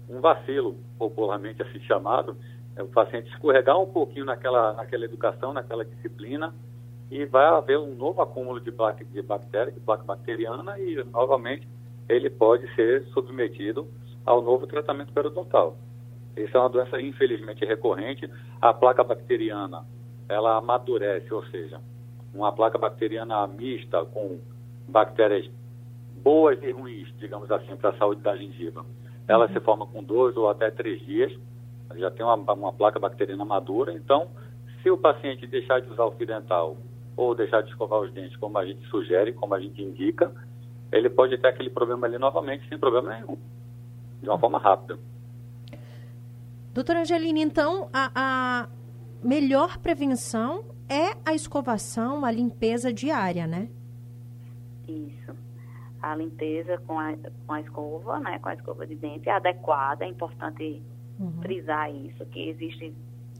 um 0.09 0.21
vacilo, 0.21 0.77
popularmente 0.97 1.61
assim 1.61 1.81
chamado, 1.81 2.37
o 2.83 2.89
paciente 2.89 3.31
escorregar 3.31 3.79
um 3.79 3.87
pouquinho 3.87 4.25
naquela, 4.25 4.73
naquela 4.73 5.05
educação, 5.05 5.53
naquela 5.53 5.85
disciplina, 5.85 6.55
e 7.11 7.25
vai 7.25 7.47
haver 7.47 7.79
um 7.79 7.95
novo 7.95 8.21
acúmulo 8.21 8.61
de 8.61 8.73
placa, 8.73 9.05
de 9.05 9.23
bactéria, 9.23 9.73
de 9.73 9.81
placa 9.81 10.03
bacteriana, 10.03 10.79
e 10.79 11.03
novamente 11.05 11.69
ele 12.09 12.29
pode 12.29 12.73
ser 12.75 13.05
submetido 13.13 13.89
ao 14.25 14.43
novo 14.43 14.67
tratamento 14.67 15.13
periodontal. 15.13 15.77
Essa 16.37 16.59
é 16.59 16.61
uma 16.61 16.69
doença 16.69 17.01
infelizmente 17.01 17.65
recorrente. 17.65 18.29
A 18.61 18.75
placa 18.75 19.05
bacteriana, 19.05 19.85
ela 20.29 20.57
amadurece, 20.57 21.33
ou 21.33 21.45
seja, 21.47 21.81
uma 22.35 22.51
placa 22.53 22.77
bacteriana 22.77 23.47
mista 23.47 24.05
com 24.07 24.41
bactérias 24.89 25.49
boas 26.17 26.61
e 26.63 26.71
ruins, 26.73 27.09
digamos 27.19 27.51
assim, 27.51 27.77
para 27.77 27.91
a 27.91 27.99
saúde 27.99 28.23
da 28.23 28.37
gengiva. 28.37 28.85
Ela 29.29 29.49
se 29.49 29.61
forma 29.61 29.87
com 29.87 30.03
dois 30.03 30.37
ou 30.37 30.49
até 30.49 30.71
três 30.71 31.01
dias 31.07 31.33
já 31.97 32.11
tem 32.11 32.25
uma, 32.25 32.35
uma 32.53 32.73
placa 32.73 32.99
bacteriana 32.99 33.45
madura, 33.45 33.93
então, 33.93 34.29
se 34.83 34.91
o 34.91 34.99
paciente 34.99 35.47
deixar 35.47 35.81
de 35.81 35.91
usar 35.91 36.05
o 36.05 36.13
fio 36.13 36.27
dental 36.27 36.77
ou 37.17 37.35
deixar 37.35 37.63
de 37.63 37.71
escovar 37.71 38.01
os 38.01 38.13
dentes, 38.13 38.37
como 38.37 38.59
a 38.59 38.67
gente 38.67 38.85
sugere, 38.89 39.33
como 39.33 39.55
a 39.55 39.61
gente 39.61 39.81
indica, 39.83 40.33
ele 40.91 41.09
pode 41.09 41.37
ter 41.39 41.49
aquele 41.49 41.71
problema 41.71 42.07
ali 42.07 42.19
novamente 42.19 42.69
sem 42.69 42.79
problema 42.79 43.15
nenhum, 43.15 43.39
de 44.23 44.29
uma 44.29 44.39
forma 44.39 44.59
rápida. 44.59 44.99
Doutora 46.73 47.01
Angelina, 47.01 47.39
então, 47.39 47.89
a, 47.93 48.11
a 48.15 48.69
melhor 49.23 49.79
prevenção 49.79 50.65
é 50.89 51.17
a 51.25 51.33
escovação, 51.33 52.25
a 52.25 52.31
limpeza 52.31 52.93
diária, 52.93 53.47
né? 53.47 53.69
Isso. 54.87 55.33
A 56.03 56.15
limpeza 56.17 56.77
com 56.79 56.99
a, 56.99 57.15
com 57.47 57.53
a 57.53 57.61
escova, 57.61 58.19
né, 58.21 58.39
com 58.39 58.49
a 58.49 58.55
escova 58.55 58.87
de 58.87 58.95
dente 58.95 59.29
é 59.29 59.33
adequada, 59.33 60.05
é 60.05 60.09
importante 60.09 60.83
uhum. 61.19 61.41
frisar 61.43 61.95
isso, 61.95 62.25
que 62.27 62.49
existe 62.49 62.95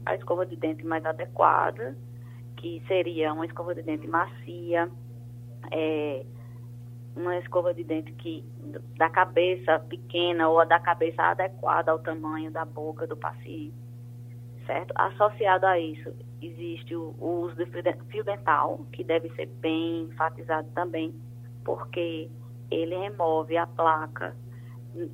a 0.05 0.15
escova 0.15 0.45
de 0.45 0.55
dente 0.55 0.85
mais 0.85 1.05
adequada, 1.05 1.95
que 2.57 2.81
seria 2.87 3.33
uma 3.33 3.45
escova 3.45 3.73
de 3.73 3.81
dente 3.81 4.07
macia, 4.07 4.89
é, 5.71 6.25
uma 7.15 7.37
escova 7.37 7.73
de 7.73 7.83
dente 7.83 8.11
que 8.13 8.43
da 8.97 9.09
cabeça 9.09 9.79
pequena 9.79 10.49
ou 10.49 10.65
da 10.65 10.79
cabeça 10.79 11.21
adequada 11.23 11.91
ao 11.91 11.99
tamanho 11.99 12.51
da 12.51 12.65
boca 12.65 13.07
do 13.07 13.15
paciente, 13.15 13.73
certo? 14.65 14.93
Associado 14.95 15.65
a 15.65 15.79
isso, 15.79 16.13
existe 16.41 16.95
o, 16.95 17.15
o 17.19 17.41
uso 17.41 17.55
do 17.55 17.65
fio 17.65 18.23
dental, 18.23 18.85
que 18.91 19.03
deve 19.03 19.29
ser 19.35 19.47
bem 19.47 20.03
enfatizado 20.03 20.69
também, 20.75 21.15
porque 21.63 22.29
ele 22.69 22.95
remove 22.95 23.57
a 23.57 23.65
placa 23.65 24.35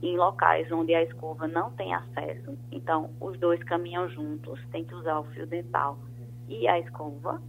em 0.02 0.18
locais 0.18 0.72
onde 0.72 0.94
a 0.94 1.04
escova 1.04 1.48
não 1.48 1.72
tem 1.72 1.94
acesso. 1.94 2.58
Então, 2.72 3.10
os 3.20 3.38
dois 3.40 3.62
caminham 3.64 4.08
juntos, 4.10 4.60
tem 4.72 4.84
que 4.84 4.94
usar 4.94 5.20
o 5.20 5.24
fio 5.26 5.48
dental 5.48 5.98
e 6.48 6.68
a 6.68 6.80
escova, 6.80 7.42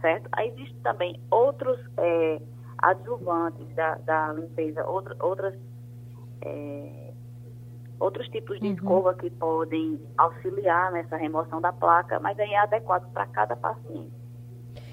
certo? 0.00 0.28
Aí 0.32 0.48
existem 0.48 0.80
também 0.82 1.20
outros 1.30 1.78
é, 1.96 2.40
adjuvantes 2.78 3.68
da, 3.74 3.94
da 3.96 4.32
limpeza, 4.32 4.84
outra, 4.86 5.16
outras, 5.20 5.54
é, 6.42 7.12
outros 8.00 8.28
tipos 8.28 8.58
de 8.60 8.68
uhum. 8.68 8.74
escova 8.74 9.14
que 9.14 9.30
podem 9.30 10.00
auxiliar 10.16 10.90
nessa 10.92 11.16
remoção 11.16 11.60
da 11.60 11.72
placa, 11.72 12.18
mas 12.20 12.38
aí 12.38 12.52
é 12.52 12.58
adequado 12.58 13.10
para 13.12 13.26
cada 13.26 13.54
paciente 13.56 14.17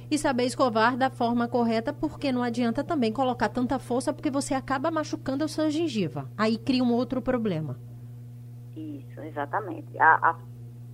e 0.10 0.18
saber 0.18 0.44
escovar 0.44 0.98
da 0.98 1.10
forma 1.10 1.48
correta, 1.48 1.92
porque 1.94 2.32
não 2.32 2.44
adianta 2.44 2.84
também 2.84 3.12
colocar 3.12 3.50
tanta 3.50 3.80
força, 3.80 4.14
porque 4.14 4.30
você 4.30 4.54
acaba 4.54 4.92
machucando 4.92 5.44
a 5.44 5.48
sua 5.48 5.70
gengiva. 5.70 6.30
Aí 6.38 6.58
cria 6.58 6.84
um 6.84 6.94
outro 6.94 7.22
problema. 7.22 7.78
Isso, 8.76 9.20
exatamente. 9.22 9.98
A, 10.00 10.14
a, 10.16 10.36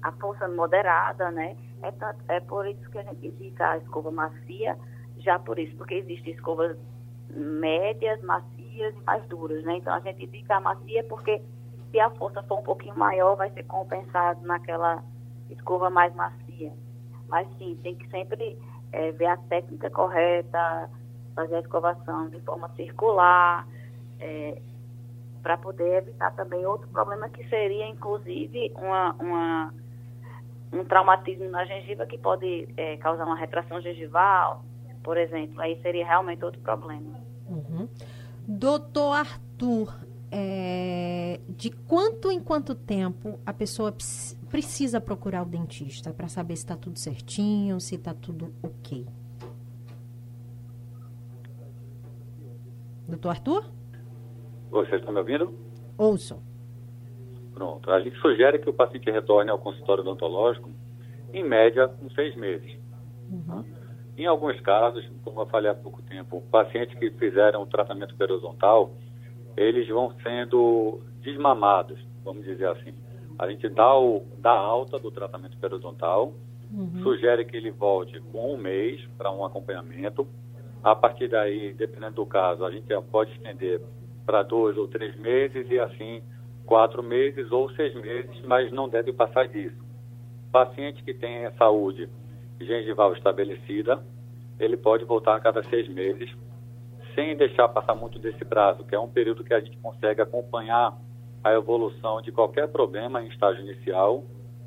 a 0.04 0.12
força 0.14 0.48
moderada, 0.48 1.32
né? 1.32 1.56
É, 1.82 2.36
é 2.36 2.40
por 2.40 2.68
isso 2.68 2.90
que 2.90 2.98
a 3.00 3.04
gente 3.04 3.28
indica 3.28 3.72
a 3.72 3.78
escova 3.78 4.12
macia, 4.12 4.78
já 5.18 5.40
por 5.40 5.58
isso, 5.60 5.76
porque 5.76 5.96
existem 5.96 6.34
escovas 6.34 6.78
médias, 7.30 8.22
macias 8.22 8.94
e 8.96 9.04
mais 9.06 9.26
duras, 9.28 9.64
né? 9.64 9.78
Então 9.78 9.94
a 9.94 10.00
gente 10.00 10.26
indica 10.26 10.58
a 10.58 10.60
macia 10.60 11.04
porque 11.06 11.42
se 11.92 12.00
a 12.00 12.10
força 12.12 12.42
for 12.44 12.60
um 12.60 12.64
pouquinho 12.64 12.98
maior, 12.98 13.36
vai 13.36 13.52
ser 13.52 13.64
compensado 13.64 14.42
naquela 14.46 15.04
escova 15.50 15.90
mais 15.90 16.14
macia. 16.16 16.72
Mas 17.28 17.48
sim, 17.58 17.78
tem 17.84 17.96
que 17.96 18.10
sempre 18.10 18.58
é, 18.92 19.12
ver 19.12 19.28
a 19.28 19.38
técnica 19.38 19.90
correta, 19.90 20.90
fazer 21.36 21.56
a 21.56 21.60
escovação 21.60 22.30
de 22.30 22.40
forma 22.42 22.70
circular, 22.76 23.68
é, 24.20 24.62
para 25.42 25.58
poder 25.58 26.04
evitar 26.04 26.32
também 26.32 26.66
outro 26.66 26.88
problema 26.90 27.30
que 27.30 27.48
seria, 27.50 27.88
inclusive, 27.88 28.72
uma, 28.76 29.14
uma 29.20 29.74
um 30.72 30.86
traumatismo 30.86 31.50
na 31.50 31.66
gengiva 31.66 32.06
que 32.06 32.18
pode 32.18 32.68
é, 32.78 32.96
causar 32.98 33.26
uma 33.26 33.36
retração 33.36 33.82
gengival, 33.82 34.64
por 35.04 35.18
exemplo. 35.18 35.60
Aí 35.60 35.80
seria 35.82 36.06
realmente 36.06 36.44
outro 36.46 36.62
problema. 36.62 37.20
Uhum. 37.48 37.90
Doutor 38.48 39.14
Arthur, 39.14 39.94
é, 40.32 41.40
de 41.50 41.70
quanto 41.72 42.32
em 42.32 42.40
quanto 42.40 42.74
tempo 42.74 43.40
a 43.46 43.52
pessoa 43.52 43.92
precisa 44.52 45.00
procurar 45.00 45.44
o 45.44 45.46
dentista 45.46 46.14
para 46.14 46.28
saber 46.28 46.58
se 46.58 46.64
está 46.64 46.76
tudo 46.76 47.00
certinho, 47.00 47.80
se 47.80 47.96
está 47.96 48.14
tudo 48.14 48.54
ok? 48.62 49.08
Doutor 53.08 53.30
Arthur? 53.30 53.66
Vocês 54.70 55.00
estão 55.00 55.14
me 55.14 55.20
ouvindo? 55.20 55.54
Ouço. 55.98 56.42
Pronto. 57.54 57.90
A 57.92 58.00
gente 58.02 58.18
sugere 58.20 58.60
que 58.60 58.70
o 58.70 58.74
paciente 58.74 59.10
retorne 59.10 59.50
ao 59.50 59.58
consultório 59.58 60.02
odontológico, 60.02 60.70
em 61.34 61.44
média, 61.44 61.88
com 61.88 62.10
seis 62.10 62.36
meses. 62.36 62.78
Uhum. 63.30 63.64
Em 64.18 64.26
alguns 64.26 64.60
casos, 64.62 65.10
como 65.24 65.42
eu 65.42 65.46
falei 65.46 65.72
há 65.72 65.76
pouco 65.76 66.02
tempo, 66.04 66.42
pacientes 66.52 66.98
que 67.00 67.10
fizeram 67.12 67.64
o 67.64 67.68
tratamento 67.68 68.16
periodontal, 68.16 68.92
eles 69.56 69.88
vão 69.88 70.14
sendo 70.24 71.02
desmamados, 71.22 72.00
vamos 72.24 72.44
dizer 72.44 72.68
assim. 72.68 72.94
A 73.42 73.50
gente 73.50 73.68
dá, 73.70 73.98
o, 73.98 74.24
dá 74.38 74.52
alta 74.52 75.00
do 75.00 75.10
tratamento 75.10 75.58
periodontal, 75.58 76.32
uhum. 76.72 77.02
sugere 77.02 77.44
que 77.44 77.58
ele 77.58 77.72
volte 77.72 78.20
com 78.32 78.54
um 78.54 78.58
mês 78.58 79.04
para 79.18 79.32
um 79.32 79.44
acompanhamento. 79.44 80.28
A 80.84 80.96
partir 80.96 81.28
daí, 81.28 81.74
dependendo 81.74 82.18
do 82.18 82.26
caso, 82.28 82.64
a 82.64 82.70
gente 82.70 82.86
pode 83.12 83.32
estender 83.32 83.82
para 84.28 84.44
dois 84.44 84.78
ou 84.78 84.88
três 84.88 85.20
meses 85.20 85.68
e 85.72 85.80
assim 85.80 86.22
quatro 86.68 87.02
meses 87.02 87.52
ou 87.52 87.68
seis 87.72 87.96
meses, 87.96 88.40
mas 88.46 88.72
não 88.72 88.88
deve 88.88 89.12
passar 89.12 89.48
disso. 89.48 89.84
Paciente 90.52 91.04
que 91.04 91.12
tem 91.12 91.50
saúde 91.58 92.08
gengival 92.60 93.12
estabelecida, 93.14 94.04
ele 94.60 94.78
pode 94.78 95.04
voltar 95.04 95.36
a 95.36 95.40
cada 95.40 95.64
seis 95.64 95.90
meses 95.90 96.30
sem 97.16 97.36
deixar 97.36 97.68
passar 97.70 97.96
muito 97.96 98.20
desse 98.20 98.46
prazo, 98.46 98.84
que 98.84 98.94
é 98.94 99.00
um 99.00 99.10
período 99.10 99.44
que 99.44 99.54
a 99.56 99.60
gente 99.60 99.78
consegue 99.78 100.22
acompanhar 100.22 100.96
a 101.44 101.52
evolução 101.54 102.22
de 102.22 102.32
qualquer 102.32 102.68
problema 102.68 103.22
em 103.22 103.28
estágio 103.28 103.62
inicial, 103.62 104.24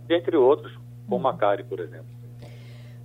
entre 0.09 0.37
outros, 0.37 0.73
como 1.09 1.29
a 1.29 1.37
cárie, 1.37 1.65
por 1.65 1.81
exemplo. 1.81 2.15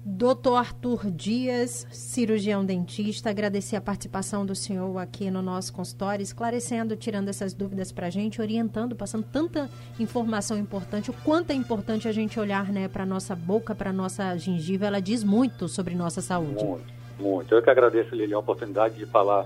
Doutor 0.04 0.56
Arthur 0.56 1.12
Dias, 1.12 1.86
cirurgião 1.92 2.66
dentista, 2.66 3.30
agradecer 3.30 3.76
a 3.76 3.82
participação 3.82 4.46
do 4.46 4.56
senhor 4.56 4.98
aqui 4.98 5.30
no 5.30 5.42
nosso 5.42 5.74
consultório, 5.74 6.24
esclarecendo, 6.24 6.96
tirando 6.96 7.28
essas 7.28 7.54
dúvidas 7.54 7.92
para 7.92 8.08
a 8.08 8.10
gente, 8.10 8.42
orientando, 8.42 8.96
passando 8.96 9.26
tanta 9.26 9.70
informação 10.00 10.58
importante, 10.58 11.12
o 11.12 11.14
quanto 11.14 11.52
é 11.52 11.54
importante 11.54 12.08
a 12.08 12.12
gente 12.12 12.40
olhar 12.40 12.72
né, 12.72 12.88
para 12.88 13.04
a 13.04 13.06
nossa 13.06 13.36
boca, 13.36 13.76
para 13.76 13.92
a 13.92 13.94
nossa 13.94 14.36
gengiva, 14.38 14.88
ela 14.88 15.02
diz 15.02 15.24
muito 15.24 15.68
sobre 15.68 15.94
nossa 15.94 16.22
saúde. 16.22 16.64
Muito 16.64 17.00
muito. 17.20 17.54
Eu 17.54 17.62
que 17.62 17.70
agradeço, 17.70 18.16
Lili, 18.16 18.34
a 18.34 18.40
oportunidade 18.40 18.96
de 18.96 19.06
falar 19.06 19.46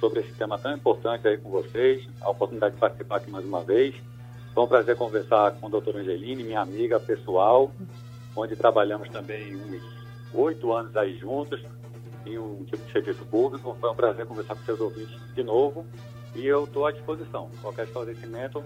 sobre 0.00 0.20
esse 0.20 0.32
tema 0.32 0.58
tão 0.58 0.74
importante 0.74 1.28
aí 1.28 1.36
com 1.36 1.50
vocês, 1.50 2.08
a 2.20 2.30
oportunidade 2.30 2.74
de 2.74 2.80
participar 2.80 3.16
aqui 3.16 3.30
mais 3.30 3.44
uma 3.44 3.62
vez. 3.62 3.94
Foi 4.54 4.64
um 4.64 4.66
prazer 4.66 4.96
conversar 4.96 5.52
com 5.52 5.66
a 5.66 5.70
doutora 5.70 6.00
Angeline, 6.00 6.42
minha 6.42 6.60
amiga 6.60 6.98
pessoal, 6.98 7.70
onde 8.34 8.56
trabalhamos 8.56 9.08
também 9.10 9.54
uns 9.54 9.82
oito 10.34 10.72
anos 10.72 10.96
aí 10.96 11.16
juntos 11.18 11.60
em 12.26 12.38
um 12.38 12.64
tipo 12.64 12.84
de 12.84 12.92
serviço 12.92 13.24
público. 13.26 13.76
Foi 13.78 13.90
um 13.90 13.94
prazer 13.94 14.26
conversar 14.26 14.56
com 14.56 14.64
seus 14.64 14.80
ouvintes 14.80 15.16
de 15.34 15.44
novo 15.44 15.86
e 16.34 16.46
eu 16.46 16.64
estou 16.64 16.86
à 16.86 16.92
disposição. 16.92 17.50
Qualquer 17.60 17.86
esclarecimento, 17.86 18.64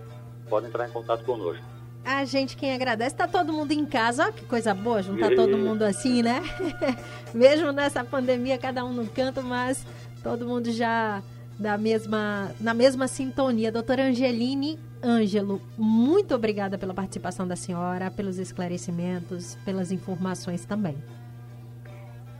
pode 0.48 0.66
entrar 0.66 0.88
em 0.88 0.92
contato 0.92 1.24
conosco. 1.24 1.62
A 2.04 2.24
gente 2.26 2.54
quem 2.54 2.74
agradece, 2.74 3.16
tá 3.16 3.26
todo 3.26 3.50
mundo 3.50 3.72
em 3.72 3.86
casa, 3.86 4.28
ó, 4.28 4.32
que 4.32 4.44
coisa 4.44 4.74
boa 4.74 5.02
juntar 5.02 5.32
e... 5.32 5.36
todo 5.36 5.56
mundo 5.56 5.82
assim, 5.82 6.22
né? 6.22 6.42
Mesmo 7.32 7.72
nessa 7.72 8.04
pandemia, 8.04 8.58
cada 8.58 8.84
um 8.84 8.92
no 8.92 9.06
canto, 9.06 9.42
mas 9.42 9.86
todo 10.24 10.48
mundo 10.48 10.72
já 10.72 11.22
da 11.58 11.76
mesma, 11.76 12.50
na 12.58 12.72
mesma 12.72 13.06
sintonia. 13.06 13.70
Doutora 13.70 14.04
Angeline 14.04 14.80
Ângelo, 15.02 15.60
muito 15.76 16.34
obrigada 16.34 16.78
pela 16.78 16.94
participação 16.94 17.46
da 17.46 17.54
senhora, 17.54 18.10
pelos 18.10 18.38
esclarecimentos, 18.38 19.54
pelas 19.66 19.92
informações 19.92 20.64
também. 20.64 20.96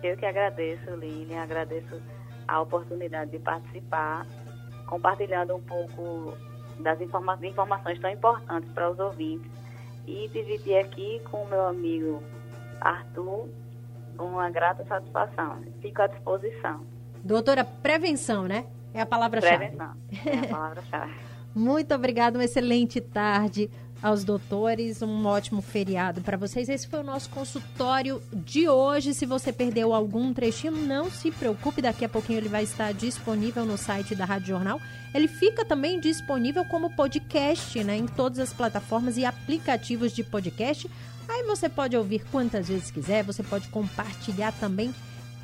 Eu 0.03 0.16
que 0.16 0.25
agradeço, 0.25 0.90
Lilian, 0.97 1.42
agradeço 1.42 2.01
a 2.49 2.61
oportunidade 2.61 3.31
de 3.31 3.38
participar, 3.38 4.27
compartilhando 4.87 5.55
um 5.55 5.62
pouco 5.62 6.35
das 6.81 7.01
informa 7.01 7.38
informações 7.42 8.01
tão 8.01 8.11
importantes 8.11 8.68
para 8.73 8.90
os 8.90 8.99
ouvintes 8.99 9.51
e 10.07 10.29
dividir 10.29 10.79
aqui 10.79 11.20
com 11.31 11.44
o 11.44 11.49
meu 11.49 11.66
amigo 11.66 12.23
Arthur 12.81 13.49
uma 14.18 14.51
grata 14.51 14.85
satisfação. 14.85 15.62
Fico 15.81 16.03
à 16.03 16.07
disposição. 16.07 16.93
Doutora, 17.25 17.65
prevenção, 17.65 18.45
né? 18.47 18.67
É 18.93 19.01
a 19.01 19.07
palavra-chave. 19.07 19.57
Prevenção, 19.57 19.97
é 20.27 20.39
a 20.39 20.49
palavra-chave. 20.49 21.13
Muito 21.55 21.95
obrigada, 21.95 22.39
uma 22.39 22.45
excelente 22.45 23.01
tarde 23.01 23.71
aos 24.03 24.23
doutores, 24.23 25.01
um 25.01 25.25
ótimo 25.25 25.63
feriado 25.63 26.21
para 26.21 26.37
vocês. 26.37 26.69
Esse 26.69 26.87
foi 26.87 27.01
o 27.01 27.03
nosso 27.03 27.31
consultório 27.31 28.21
de 28.31 28.69
hoje. 28.69 29.15
Se 29.15 29.25
você 29.25 29.51
perdeu 29.51 29.95
algum 29.95 30.35
trechinho, 30.35 30.73
não 30.73 31.11
se 31.11 31.31
preocupe, 31.31 31.81
daqui 31.81 32.05
a 32.05 32.09
pouquinho 32.09 32.39
ele 32.39 32.49
vai 32.49 32.65
estar 32.65 32.93
disponível 32.93 33.65
no 33.65 33.79
site 33.79 34.15
da 34.15 34.27
Rádio 34.27 34.49
Jornal. 34.49 34.79
Ele 35.15 35.27
fica 35.27 35.65
também 35.65 35.99
disponível 35.99 36.65
como 36.67 36.95
podcast, 36.95 37.83
né, 37.83 37.97
em 37.97 38.07
todas 38.07 38.39
as 38.39 38.53
plataformas 38.53 39.17
e 39.17 39.25
aplicativos 39.25 40.13
de 40.13 40.23
podcast. 40.23 40.91
Aí 41.27 41.43
você 41.45 41.71
pode 41.71 41.97
ouvir 41.97 42.23
quantas 42.31 42.69
vezes 42.69 42.91
quiser, 42.91 43.25
você 43.25 43.43
pode 43.43 43.69
compartilhar 43.69 44.53
também 44.53 44.93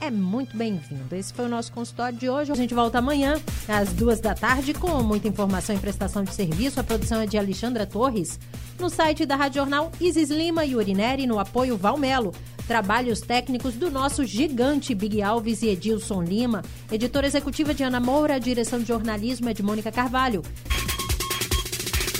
é 0.00 0.10
muito 0.10 0.56
bem-vindo. 0.56 1.14
Esse 1.14 1.32
foi 1.32 1.44
o 1.44 1.48
nosso 1.48 1.70
consultório 1.72 2.16
de 2.18 2.28
hoje. 2.28 2.50
A 2.50 2.54
gente 2.54 2.74
volta 2.74 2.98
amanhã, 2.98 3.34
às 3.68 3.92
duas 3.92 4.18
da 4.18 4.34
tarde, 4.34 4.72
com 4.72 5.02
muita 5.02 5.28
informação 5.28 5.76
e 5.76 5.78
prestação 5.78 6.24
de 6.24 6.34
serviço. 6.34 6.80
A 6.80 6.84
produção 6.84 7.20
é 7.20 7.26
de 7.26 7.36
Alexandra 7.36 7.86
Torres. 7.86 8.40
No 8.78 8.88
site 8.88 9.26
da 9.26 9.36
Rádio 9.36 9.60
Jornal, 9.60 9.92
Isis 10.00 10.30
Lima 10.30 10.64
e 10.64 10.74
Urineri, 10.74 11.26
no 11.26 11.38
apoio 11.38 11.76
Valmelo. 11.76 12.32
Trabalhos 12.66 13.20
técnicos 13.20 13.74
do 13.74 13.90
nosso 13.90 14.24
gigante 14.24 14.94
Big 14.94 15.20
Alves 15.20 15.62
e 15.62 15.68
Edilson 15.68 16.22
Lima. 16.22 16.62
Editora 16.90 17.26
executiva 17.26 17.74
de 17.74 17.82
Ana 17.82 18.00
Moura, 18.00 18.40
direção 18.40 18.78
de 18.80 18.86
jornalismo 18.86 19.48
é 19.48 19.52
de 19.52 19.62
Mônica 19.62 19.92
Carvalho. 19.92 20.42